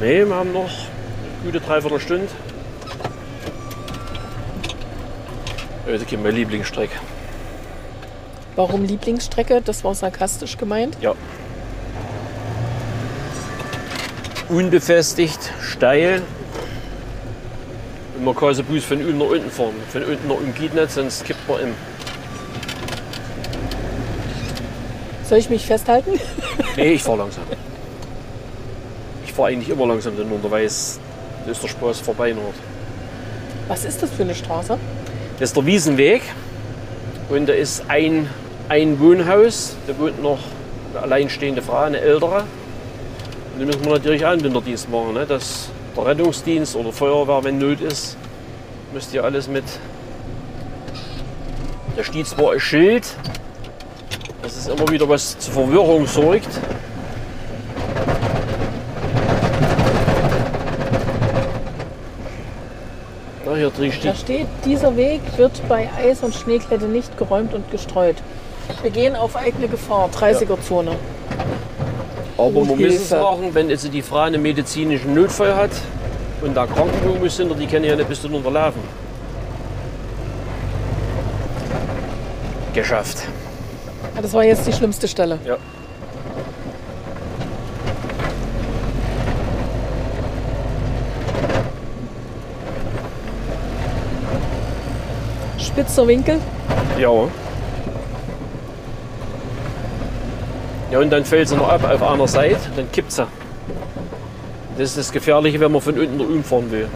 Nee, 0.00 0.26
wir 0.26 0.34
haben 0.34 0.52
noch 0.52 0.62
eine 0.64 1.44
gute 1.44 1.60
Dreiviertelstunde. 1.60 2.26
Ja, 5.88 5.94
Das 5.94 6.02
ist 6.02 6.22
mein 6.22 6.34
Lieblingsstreck. 6.34 6.90
Warum 8.56 8.84
Lieblingsstrecke? 8.84 9.62
Das 9.64 9.84
war 9.84 9.94
sarkastisch 9.94 10.58
gemeint. 10.58 10.98
Ja. 11.00 11.14
Unbefestigt, 14.50 15.38
steil. 15.62 16.22
Und 18.16 18.24
man 18.24 18.36
kann 18.36 18.52
so 18.54 18.62
bloß 18.64 18.84
von 18.84 18.98
unten 18.98 19.18
nach 19.18 19.26
unten 19.26 19.50
fahren. 19.50 19.74
Von 19.90 20.02
unten 20.04 20.28
nach 20.28 20.36
unten 20.36 20.54
geht 20.54 20.74
nicht, 20.74 20.90
sonst 20.90 21.24
kippt 21.24 21.48
man 21.48 21.60
im. 21.60 21.74
Soll 25.24 25.38
ich 25.38 25.48
mich 25.48 25.64
festhalten? 25.64 26.18
Nee, 26.76 26.92
ich 26.92 27.02
fahre 27.02 27.18
langsam. 27.18 27.44
Ich 29.24 29.32
fahre 29.32 29.48
eigentlich 29.48 29.68
immer 29.70 29.86
langsam, 29.86 30.16
denn 30.16 30.30
unterwegs 30.30 30.98
ist 31.46 31.62
der 31.62 31.68
Spaß 31.68 32.00
vorbei. 32.00 32.32
Noch. 32.32 32.42
Was 33.68 33.84
ist 33.84 34.02
das 34.02 34.10
für 34.10 34.22
eine 34.22 34.34
Straße? 34.34 34.78
Das 35.38 35.50
ist 35.50 35.56
der 35.56 35.66
Wiesenweg. 35.66 36.22
Und 37.28 37.48
da 37.48 37.52
ist 37.52 37.84
ein, 37.88 38.28
ein 38.68 38.98
Wohnhaus. 38.98 39.76
Da 39.86 39.96
wohnt 39.96 40.20
noch 40.20 40.40
eine 40.92 41.02
alleinstehende 41.02 41.62
Frau, 41.62 41.82
eine 41.82 42.00
ältere. 42.00 42.44
Und 43.54 43.60
da 43.60 43.66
müssen 43.66 43.84
wir 43.84 43.92
natürlich 43.92 44.22
Winterdienst 44.22 44.90
machen. 44.90 45.14
Ne? 45.14 45.26
Dass 45.26 45.68
der 45.96 46.06
Rettungsdienst 46.06 46.74
oder 46.74 46.92
Feuerwehr, 46.92 47.44
wenn 47.44 47.58
Not 47.58 47.80
ist, 47.80 48.16
müsst 48.92 49.14
ihr 49.14 49.22
alles 49.22 49.46
mit. 49.46 49.64
Da 51.96 52.02
steht 52.02 52.26
zwar 52.26 52.52
ein 52.52 52.60
Schild, 52.60 53.06
dass 54.42 54.56
es 54.56 54.66
immer 54.66 54.88
wieder 54.88 55.08
was 55.08 55.38
zur 55.38 55.54
Verwirrung 55.54 56.06
sorgt. 56.06 56.48
Hier 63.58 63.70
drin 63.70 63.90
Da 63.90 64.14
steht 64.14 64.18
steht, 64.18 64.46
dieser 64.64 64.96
Weg 64.96 65.20
wird 65.36 65.66
bei 65.68 65.88
Eis- 65.98 66.22
und 66.22 66.34
Schneekette 66.34 66.86
nicht 66.86 67.16
geräumt 67.18 67.54
und 67.54 67.70
gestreut. 67.70 68.16
Wir 68.82 68.90
gehen 68.90 69.16
auf 69.16 69.36
eigene 69.36 69.68
Gefahr, 69.68 70.08
30er-Zone. 70.10 70.92
Aber 72.36 72.50
man 72.50 72.68
muss 72.68 72.78
Hilfe. 72.78 73.04
sagen, 73.04 73.50
wenn 73.52 73.68
jetzt 73.68 73.92
die 73.92 74.02
Frau 74.02 74.18
einen 74.20 74.40
medizinischen 74.40 75.14
Notfall 75.14 75.56
hat 75.56 75.70
und 76.42 76.56
da 76.56 76.66
Krankenwagen 76.66 77.28
hinter, 77.28 77.54
die 77.54 77.66
können 77.66 77.84
ja 77.84 77.96
nicht 77.96 78.08
bis 78.08 78.22
zum 78.22 78.34
Unterlaufen. 78.34 78.80
Geschafft. 82.74 83.24
Das 84.20 84.32
war 84.32 84.44
jetzt 84.44 84.66
die 84.66 84.72
schlimmste 84.72 85.08
Stelle. 85.08 85.38
Ja. 85.44 85.56
Spitzer 95.78 96.08
Winkel. 96.08 96.40
Ja. 96.98 97.28
Ja, 100.90 100.98
und 100.98 101.10
dann 101.10 101.24
fällt 101.24 101.48
sie 101.48 101.54
noch 101.54 101.68
ab 101.68 101.88
auf 101.88 102.02
einer 102.02 102.26
Seite, 102.26 102.58
dann 102.74 102.90
kippt 102.90 103.12
sie. 103.12 103.24
Das 104.76 104.88
ist 104.88 104.98
das 104.98 105.12
Gefährliche, 105.12 105.60
wenn 105.60 105.70
man 105.70 105.80
von 105.80 105.96
unten 105.96 106.16
nach 106.16 106.24
oben 106.24 106.42
fahren 106.42 106.68
will. 106.72 106.88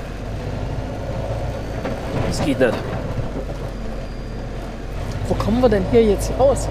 Das 2.26 2.44
geht 2.44 2.58
nicht. 2.58 2.74
Wo 5.28 5.34
kommen 5.34 5.60
wir 5.60 5.68
denn 5.68 5.84
hier 5.92 6.02
jetzt 6.02 6.32
raus? 6.36 6.68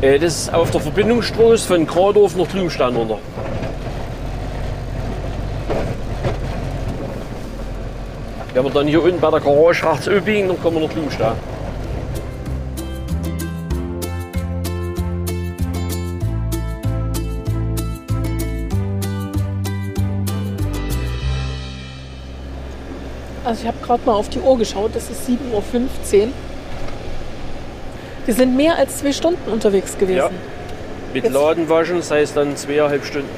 Äh, 0.00 0.20
Das 0.20 0.36
ist 0.42 0.54
auf 0.54 0.70
der 0.70 0.80
Verbindungsstraße 0.80 1.66
von 1.66 1.84
Gradorf 1.84 2.36
nach 2.36 2.46
Blumstein 2.46 2.94
runter. 2.94 3.18
Wir 8.74 8.80
dann 8.80 8.88
hier 8.88 9.02
unten 9.02 9.20
bei 9.20 9.30
der 9.30 9.40
Garage 9.40 9.84
rechts 9.90 10.08
abbiegen, 10.08 10.48
dann 10.48 10.60
kommen 10.62 10.76
wir 10.80 10.86
nach 10.86 10.92
Blumstein. 10.94 11.32
Also 23.44 23.62
ich 23.62 23.66
habe 23.68 23.78
gerade 23.84 24.02
mal 24.04 24.12
auf 24.14 24.28
die 24.28 24.40
Uhr 24.40 24.58
geschaut, 24.58 24.90
das 24.94 25.08
ist 25.10 25.26
7.15 25.28 25.32
Uhr. 25.52 26.28
Wir 28.26 28.34
sind 28.34 28.56
mehr 28.56 28.76
als 28.76 28.98
zwei 28.98 29.12
Stunden 29.12 29.50
unterwegs 29.50 29.96
gewesen. 29.96 30.16
Ja. 30.18 30.30
Mit 31.14 31.24
Jetzt- 31.24 31.32
Laden 31.32 31.68
waschen, 31.70 31.96
das 31.96 32.10
heißt 32.10 32.36
dann 32.36 32.56
zweieinhalb 32.56 33.04
Stunden. 33.04 33.28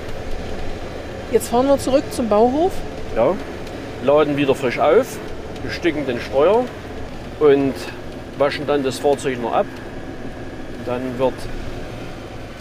Jetzt 1.30 1.48
fahren 1.48 1.68
wir 1.68 1.78
zurück 1.78 2.02
zum 2.10 2.28
Bauhof. 2.28 2.72
Ja. 3.14 3.34
Laden 4.04 4.36
wieder 4.36 4.54
frisch 4.54 4.78
auf, 4.78 5.18
bestücken 5.62 6.06
den 6.06 6.20
Steuer 6.20 6.64
und 7.38 7.74
waschen 8.38 8.66
dann 8.66 8.82
das 8.82 8.98
Fahrzeug 8.98 9.40
noch 9.42 9.52
ab. 9.52 9.66
Dann 10.86 11.18
wird 11.18 11.34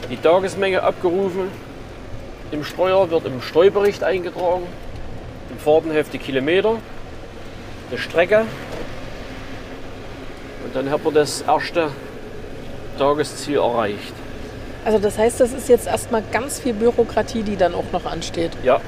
die 0.09 0.17
Tagesmenge 0.17 0.83
abgerufen. 0.83 1.49
Im 2.51 2.63
Steuer 2.63 3.09
wird 3.09 3.25
im 3.25 3.41
Steuerbericht 3.41 4.03
eingetragen. 4.03 4.63
Im 5.49 5.57
Fahrtenheft 5.59 6.13
die 6.13 6.17
Kilometer, 6.17 6.75
die 7.91 7.97
Strecke. 7.97 8.45
Und 10.65 10.75
dann 10.75 10.89
hat 10.89 11.03
man 11.03 11.13
das 11.13 11.41
erste 11.41 11.89
Tagesziel 12.97 13.57
erreicht. 13.57 14.13
Also 14.83 14.99
das 14.99 15.17
heißt, 15.17 15.39
das 15.39 15.53
ist 15.53 15.69
jetzt 15.69 15.87
erstmal 15.87 16.23
ganz 16.31 16.59
viel 16.59 16.73
Bürokratie, 16.73 17.43
die 17.43 17.55
dann 17.55 17.73
auch 17.73 17.91
noch 17.91 18.05
ansteht. 18.05 18.51
Ja, 18.63 18.81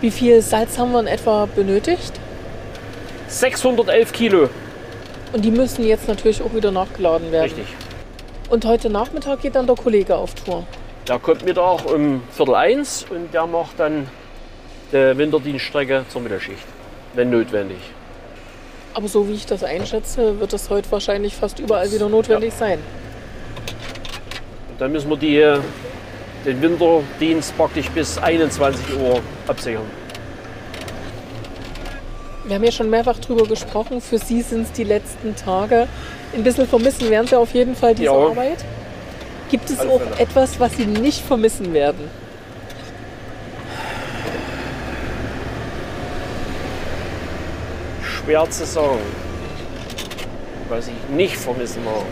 Wie 0.00 0.10
viel 0.10 0.42
Salz 0.42 0.78
haben 0.78 0.92
wir 0.92 1.00
in 1.00 1.06
etwa 1.06 1.46
benötigt? 1.46 2.12
611 3.28 4.12
Kilo. 4.12 4.48
Und 5.32 5.44
die 5.44 5.50
müssen 5.50 5.84
jetzt 5.84 6.06
natürlich 6.06 6.42
auch 6.42 6.54
wieder 6.54 6.70
nachgeladen 6.70 7.32
werden. 7.32 7.44
Richtig. 7.44 7.66
Und 8.50 8.64
heute 8.64 8.90
Nachmittag 8.90 9.40
geht 9.40 9.54
dann 9.54 9.66
der 9.66 9.74
Kollege 9.74 10.16
auf 10.16 10.34
Tour. 10.34 10.64
Der 11.08 11.18
kommt 11.18 11.44
Mittag 11.44 11.90
um 11.90 12.22
Viertel 12.30 12.54
eins 12.54 13.06
und 13.08 13.32
der 13.32 13.46
macht 13.46 13.78
dann 13.80 14.06
die 14.92 15.16
Winterdienststrecke 15.16 16.04
zur 16.08 16.20
Mittagsschicht, 16.20 16.66
wenn 17.14 17.30
notwendig. 17.30 17.78
Aber 18.94 19.08
so 19.08 19.28
wie 19.28 19.32
ich 19.32 19.46
das 19.46 19.64
einschätze, 19.64 20.38
wird 20.40 20.52
das 20.52 20.70
heute 20.70 20.90
wahrscheinlich 20.92 21.34
fast 21.34 21.58
überall 21.58 21.90
wieder 21.90 22.08
notwendig 22.08 22.52
sein. 22.52 22.78
Und 24.70 24.80
dann 24.80 24.92
müssen 24.92 25.10
wir 25.10 25.16
die, 25.16 25.58
den 26.46 26.62
Winterdienst 26.62 27.56
praktisch 27.56 27.90
bis 27.90 28.18
21 28.18 28.96
Uhr 28.96 29.20
absichern. 29.48 29.82
Wir 32.44 32.54
haben 32.54 32.64
ja 32.64 32.70
schon 32.70 32.88
mehrfach 32.88 33.18
drüber 33.18 33.44
gesprochen. 33.46 34.00
Für 34.00 34.18
Sie 34.18 34.40
sind 34.42 34.62
es 34.62 34.72
die 34.72 34.84
letzten 34.84 35.34
Tage. 35.34 35.88
Ein 36.32 36.44
bisschen 36.44 36.68
vermissen 36.68 37.10
werden 37.10 37.26
Sie 37.26 37.36
auf 37.36 37.52
jeden 37.54 37.74
Fall 37.74 37.94
diese 37.94 38.04
Ja. 38.04 38.12
Arbeit. 38.12 38.64
Gibt 39.50 39.68
es 39.68 39.80
auch 39.80 40.00
etwas, 40.18 40.58
was 40.60 40.76
Sie 40.76 40.86
nicht 40.86 41.20
vermissen 41.20 41.72
werden? 41.72 42.08
Schwer 48.02 48.48
zu 48.50 48.64
sagen, 48.64 48.98
was 50.68 50.88
ich 50.88 51.16
nicht 51.16 51.36
vermissen 51.36 51.84
mag. 51.84 52.04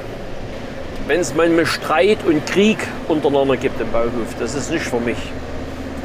Wenn 1.07 1.21
es 1.21 1.35
manchmal 1.35 1.67
Streit 1.67 2.19
und 2.27 2.47
Krieg 2.47 2.79
untereinander 3.09 3.57
gibt 3.57 3.81
im 3.81 3.91
Bauhof, 3.93 4.35
das 4.41 4.55
ist 4.55 4.71
nicht 4.71 4.85
für 4.85 5.01
mich. 5.01 5.19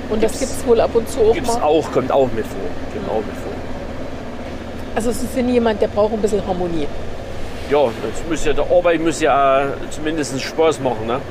Und 0.10 0.22
das 0.24 0.32
Gibt's- 0.34 0.40
gibt 0.40 0.62
es 0.62 0.68
wohl 0.68 0.82
ab 0.82 0.90
und 0.94 1.08
zu 1.10 1.20
auch 1.22 1.34
Gibt 1.34 1.48
es 1.48 1.54
mal. 1.54 1.64
auch, 1.64 1.92
kommt 1.92 2.12
auch 2.12 2.28
mit 2.36 2.46
vor. 2.46 2.60
Kommt 2.94 3.10
auch 3.10 3.18
mit 3.26 3.36
vor. 3.36 3.54
Also 4.96 5.12
Sie 5.12 5.28
sind 5.28 5.50
jemand, 5.50 5.82
der 5.82 5.88
braucht 5.88 6.14
ein 6.14 6.20
bisschen 6.22 6.46
Harmonie. 6.46 6.88
Ja, 7.70 7.84
das 7.86 8.28
muss 8.28 8.44
ja, 8.44 8.52
der 8.54 8.66
Arbeit 8.70 9.00
muss 9.02 9.22
ja 9.22 9.68
zumindest 9.92 10.42
Spaß 10.42 10.80
machen. 10.80 11.06
Ne? 11.08 11.22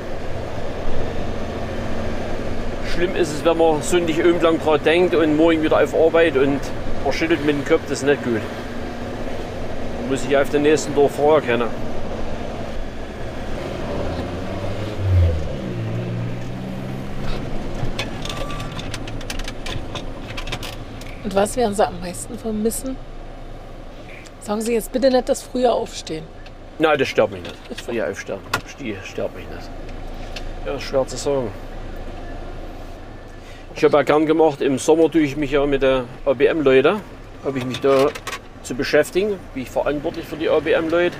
Schlimm 2.95 3.15
ist 3.15 3.31
es, 3.33 3.45
wenn 3.45 3.57
man 3.57 3.81
sündig 3.81 4.17
irgendwann 4.17 4.57
gerade 4.59 4.79
denkt 4.83 5.13
und 5.13 5.35
morgen 5.37 5.61
wieder 5.61 5.81
auf 5.83 5.93
Arbeit 5.93 6.35
und 6.37 6.59
man 7.03 7.13
schüttelt 7.13 7.45
mit 7.45 7.55
dem 7.55 7.65
Kopf, 7.65 7.81
das 7.89 7.99
ist 7.99 8.05
nicht 8.05 8.23
gut. 8.23 8.41
Man 10.01 10.09
muss 10.09 10.23
sich 10.23 10.35
auf 10.35 10.49
den 10.49 10.63
nächsten 10.63 10.95
Dorf 10.95 11.11
vorher 11.15 11.41
kennen. 11.41 11.67
Und 21.29 21.35
was 21.35 21.55
werden 21.57 21.75
Sie 21.75 21.85
am 21.85 21.99
meisten 21.99 22.39
vermissen? 22.39 22.95
Sagen 24.39 24.61
Sie 24.61 24.73
jetzt 24.73 24.91
bitte 24.91 25.11
nicht 25.11 25.29
das 25.29 25.43
frühe 25.43 25.71
Aufstehen. 25.71 26.23
Nein, 26.79 26.97
das 26.97 27.07
stört 27.07 27.29
mich 27.29 27.43
nicht. 27.43 27.55
Das 27.69 27.81
frühe 27.81 28.03
Aufstehen 28.03 28.39
stört 29.03 29.35
mich 29.35 29.45
nicht. 29.47 29.69
Ja, 30.65 30.73
ist 30.73 30.81
schwer 30.81 31.05
zu 31.05 31.17
sagen. 31.17 31.51
Ich 33.75 33.83
habe 33.83 33.97
ja 33.97 34.01
gern 34.01 34.25
gemacht, 34.25 34.59
im 34.61 34.79
Sommer 34.79 35.11
tue 35.11 35.21
ich 35.21 35.37
mich 35.37 35.51
ja 35.51 35.67
mit 35.67 35.83
der 35.83 36.05
ABM-Leute, 36.25 36.99
habe 37.45 37.59
ich 37.59 37.65
mich 37.65 37.79
da 37.79 38.07
zu 38.63 38.73
beschäftigen, 38.73 39.37
bin 39.53 39.61
ich 39.61 39.69
verantwortlich 39.69 40.25
für 40.25 40.35
die 40.35 40.49
ABM-Leute. 40.49 41.15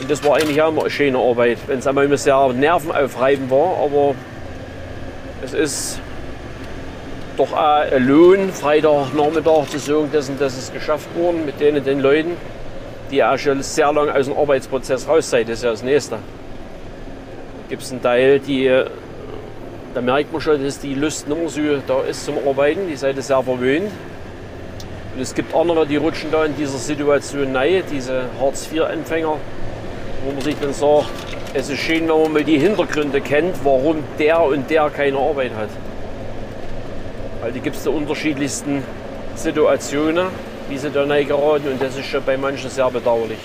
Und 0.00 0.10
das 0.10 0.24
war 0.24 0.36
eigentlich 0.36 0.62
auch 0.62 0.70
immer 0.70 0.80
eine 0.80 0.90
schöne 0.90 1.18
Arbeit, 1.18 1.58
wenn 1.66 1.80
es 1.80 1.86
einmal 1.86 2.06
immer 2.06 2.16
sehr 2.16 2.54
nervenaufreibend 2.54 3.50
war, 3.50 3.76
aber 3.84 4.14
es 5.44 5.52
ist 5.52 6.00
doch 7.36 7.52
auch 7.52 7.92
ein 7.92 8.06
Lohn, 8.06 8.52
Freitagnachmittag 8.52 9.68
zu 9.68 9.78
sagen, 9.78 10.10
dass, 10.12 10.30
dass 10.38 10.56
es 10.56 10.72
geschafft 10.72 11.08
wurde 11.14 11.38
mit 11.38 11.60
denen, 11.60 11.84
den 11.84 12.00
Leuten, 12.00 12.36
die 13.10 13.22
auch 13.22 13.38
schon 13.38 13.62
sehr 13.62 13.92
lange 13.92 14.14
aus 14.14 14.26
dem 14.26 14.36
Arbeitsprozess 14.36 15.08
raus 15.08 15.30
sind. 15.30 15.48
Das 15.48 15.58
ist 15.58 15.64
ja 15.64 15.70
das 15.70 15.82
Nächste. 15.82 16.18
Gibt 17.68 17.82
es 17.82 17.90
einen 17.90 18.02
Teil, 18.02 18.38
die, 18.40 18.84
da 19.94 20.00
merkt 20.00 20.32
man 20.32 20.40
schon, 20.40 20.62
dass 20.62 20.78
die 20.78 20.94
Lust 20.94 21.28
nicht 21.28 21.38
mehr 21.38 21.48
so 21.48 21.60
da 21.86 22.02
ist 22.02 22.24
zum 22.24 22.36
Arbeiten. 22.46 22.88
Die 22.88 22.96
seid 22.96 23.22
sehr 23.22 23.42
verwöhnt. 23.42 23.90
Und 25.14 25.20
es 25.20 25.34
gibt 25.34 25.54
andere, 25.54 25.86
die 25.86 25.96
rutschen 25.96 26.30
da 26.30 26.44
in 26.44 26.56
dieser 26.56 26.78
Situation 26.78 27.54
rein, 27.54 27.82
diese 27.90 28.22
Hartz-IV-Empfänger, 28.40 29.36
wo 30.24 30.32
man 30.32 30.40
sich 30.40 30.56
dann 30.60 30.72
sagt, 30.72 31.06
es 31.52 31.68
ist 31.68 31.80
schön, 31.80 32.08
wenn 32.08 32.22
man 32.22 32.32
mal 32.32 32.44
die 32.44 32.58
Hintergründe 32.58 33.20
kennt, 33.20 33.56
warum 33.62 33.98
der 34.18 34.40
und 34.42 34.70
der 34.70 34.88
keine 34.88 35.18
Arbeit 35.18 35.52
hat. 35.54 35.68
Weil 37.42 37.50
die 37.50 37.60
gibt 37.60 37.74
es 37.74 37.82
die 37.82 37.88
unterschiedlichsten 37.88 38.84
Situationen, 39.34 40.28
wie 40.68 40.78
sie 40.78 40.90
da 40.90 41.04
geraten 41.04 41.72
und 41.72 41.82
das 41.82 41.98
ist 41.98 42.06
schon 42.06 42.24
bei 42.24 42.36
manchen 42.36 42.70
sehr 42.70 42.88
bedauerlich. 42.88 43.40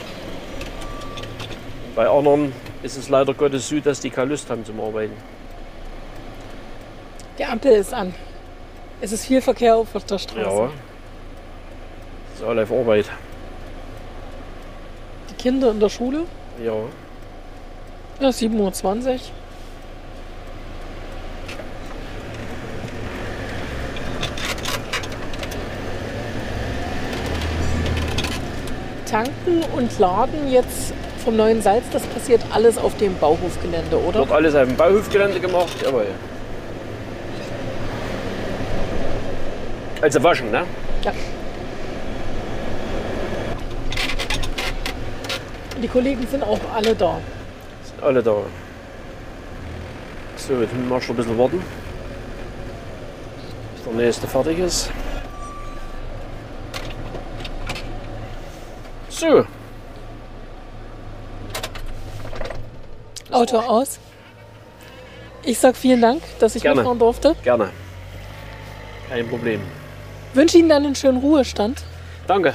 Bei 1.95 2.08
anderen 2.08 2.54
ist 2.84 2.95
es 2.95 3.10
leider 3.10 3.34
Gottes 3.34 3.68
so, 3.68 3.80
dass 3.80 4.00
die 4.00 4.12
keine 4.12 4.30
Lust 4.30 4.48
haben 4.52 4.64
zum 4.64 4.80
Arbeiten. 4.80 5.18
Die 7.39 7.43
Ampel 7.45 7.72
ist 7.72 7.91
an. 7.91 8.14
Es 9.02 9.12
ist 9.12 9.26
viel 9.26 9.41
Verkehr 9.41 9.76
auf 9.76 9.91
der 9.91 10.20
Straße. 10.20 10.39
Ja. 10.39 10.70
Das 12.30 12.39
ist 12.39 12.43
alle 12.48 12.64
auf 12.64 12.72
Arbeit. 12.72 13.06
Die 15.32 15.36
Kinder 15.41 15.72
in 15.72 15.80
der 15.80 15.89
Schule. 15.89 16.26
Ja. 16.64 16.74
Ja, 18.20 18.30
7.20 18.30 19.14
Uhr. 19.14 19.20
Tanken 29.18 29.63
und 29.76 29.97
Laden 29.97 30.47
jetzt 30.47 30.93
vom 31.24 31.36
neuen 31.38 31.59
Salz, 31.59 31.86
das 31.91 32.03
passiert 32.03 32.39
alles 32.51 32.78
auf 32.78 32.95
dem 32.97 33.18
Bauhofgelände, 33.18 33.99
oder? 33.99 34.20
Wird 34.20 34.32
alles 34.32 34.53
auf 34.53 34.68
dem 34.68 34.76
Bauhofgelände 34.76 35.39
gemacht, 35.39 35.76
jawohl. 35.84 36.05
Also 40.03 40.22
waschen, 40.22 40.51
ne? 40.51 40.65
Ja. 41.01 41.11
Die 45.82 45.88
Kollegen 45.88 46.28
sind 46.28 46.43
auch 46.43 46.59
alle 46.76 46.93
da. 46.93 47.18
Sind 47.86 48.03
alle 48.03 48.22
da. 48.22 48.36
So, 50.36 50.53
jetzt 50.61 50.74
müssen 50.76 50.89
wir 50.89 51.01
schon 51.01 51.15
ein 51.15 51.18
bisschen 51.18 51.38
warten. 51.39 51.63
Bis 53.74 53.84
der 53.84 53.93
nächste 53.93 54.28
fertig 54.28 54.59
ist. 54.59 54.91
So, 59.20 59.45
Auto 63.32 63.57
aus. 63.57 63.99
Ich 65.43 65.57
sag 65.59 65.76
vielen 65.76 66.01
Dank, 66.01 66.22
dass 66.39 66.55
ich 66.55 66.61
Gerne. 66.61 66.78
mitfahren 66.78 66.99
durfte. 66.99 67.36
gerne. 67.43 67.70
Kein 69.09 69.28
Problem. 69.28 69.61
Wünsche 70.34 70.57
Ihnen 70.57 70.70
dann 70.70 70.86
einen 70.86 70.95
schönen 70.95 71.20
Ruhestand 71.20 71.84
Danke. 72.28 72.53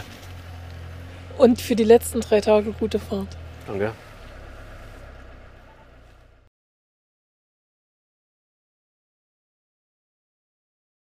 und 1.38 1.60
für 1.60 1.74
die 1.74 1.84
letzten 1.84 2.20
drei 2.20 2.40
Tage 2.40 2.72
gute 2.72 2.98
Fahrt. 2.98 3.28
Danke. 3.66 3.92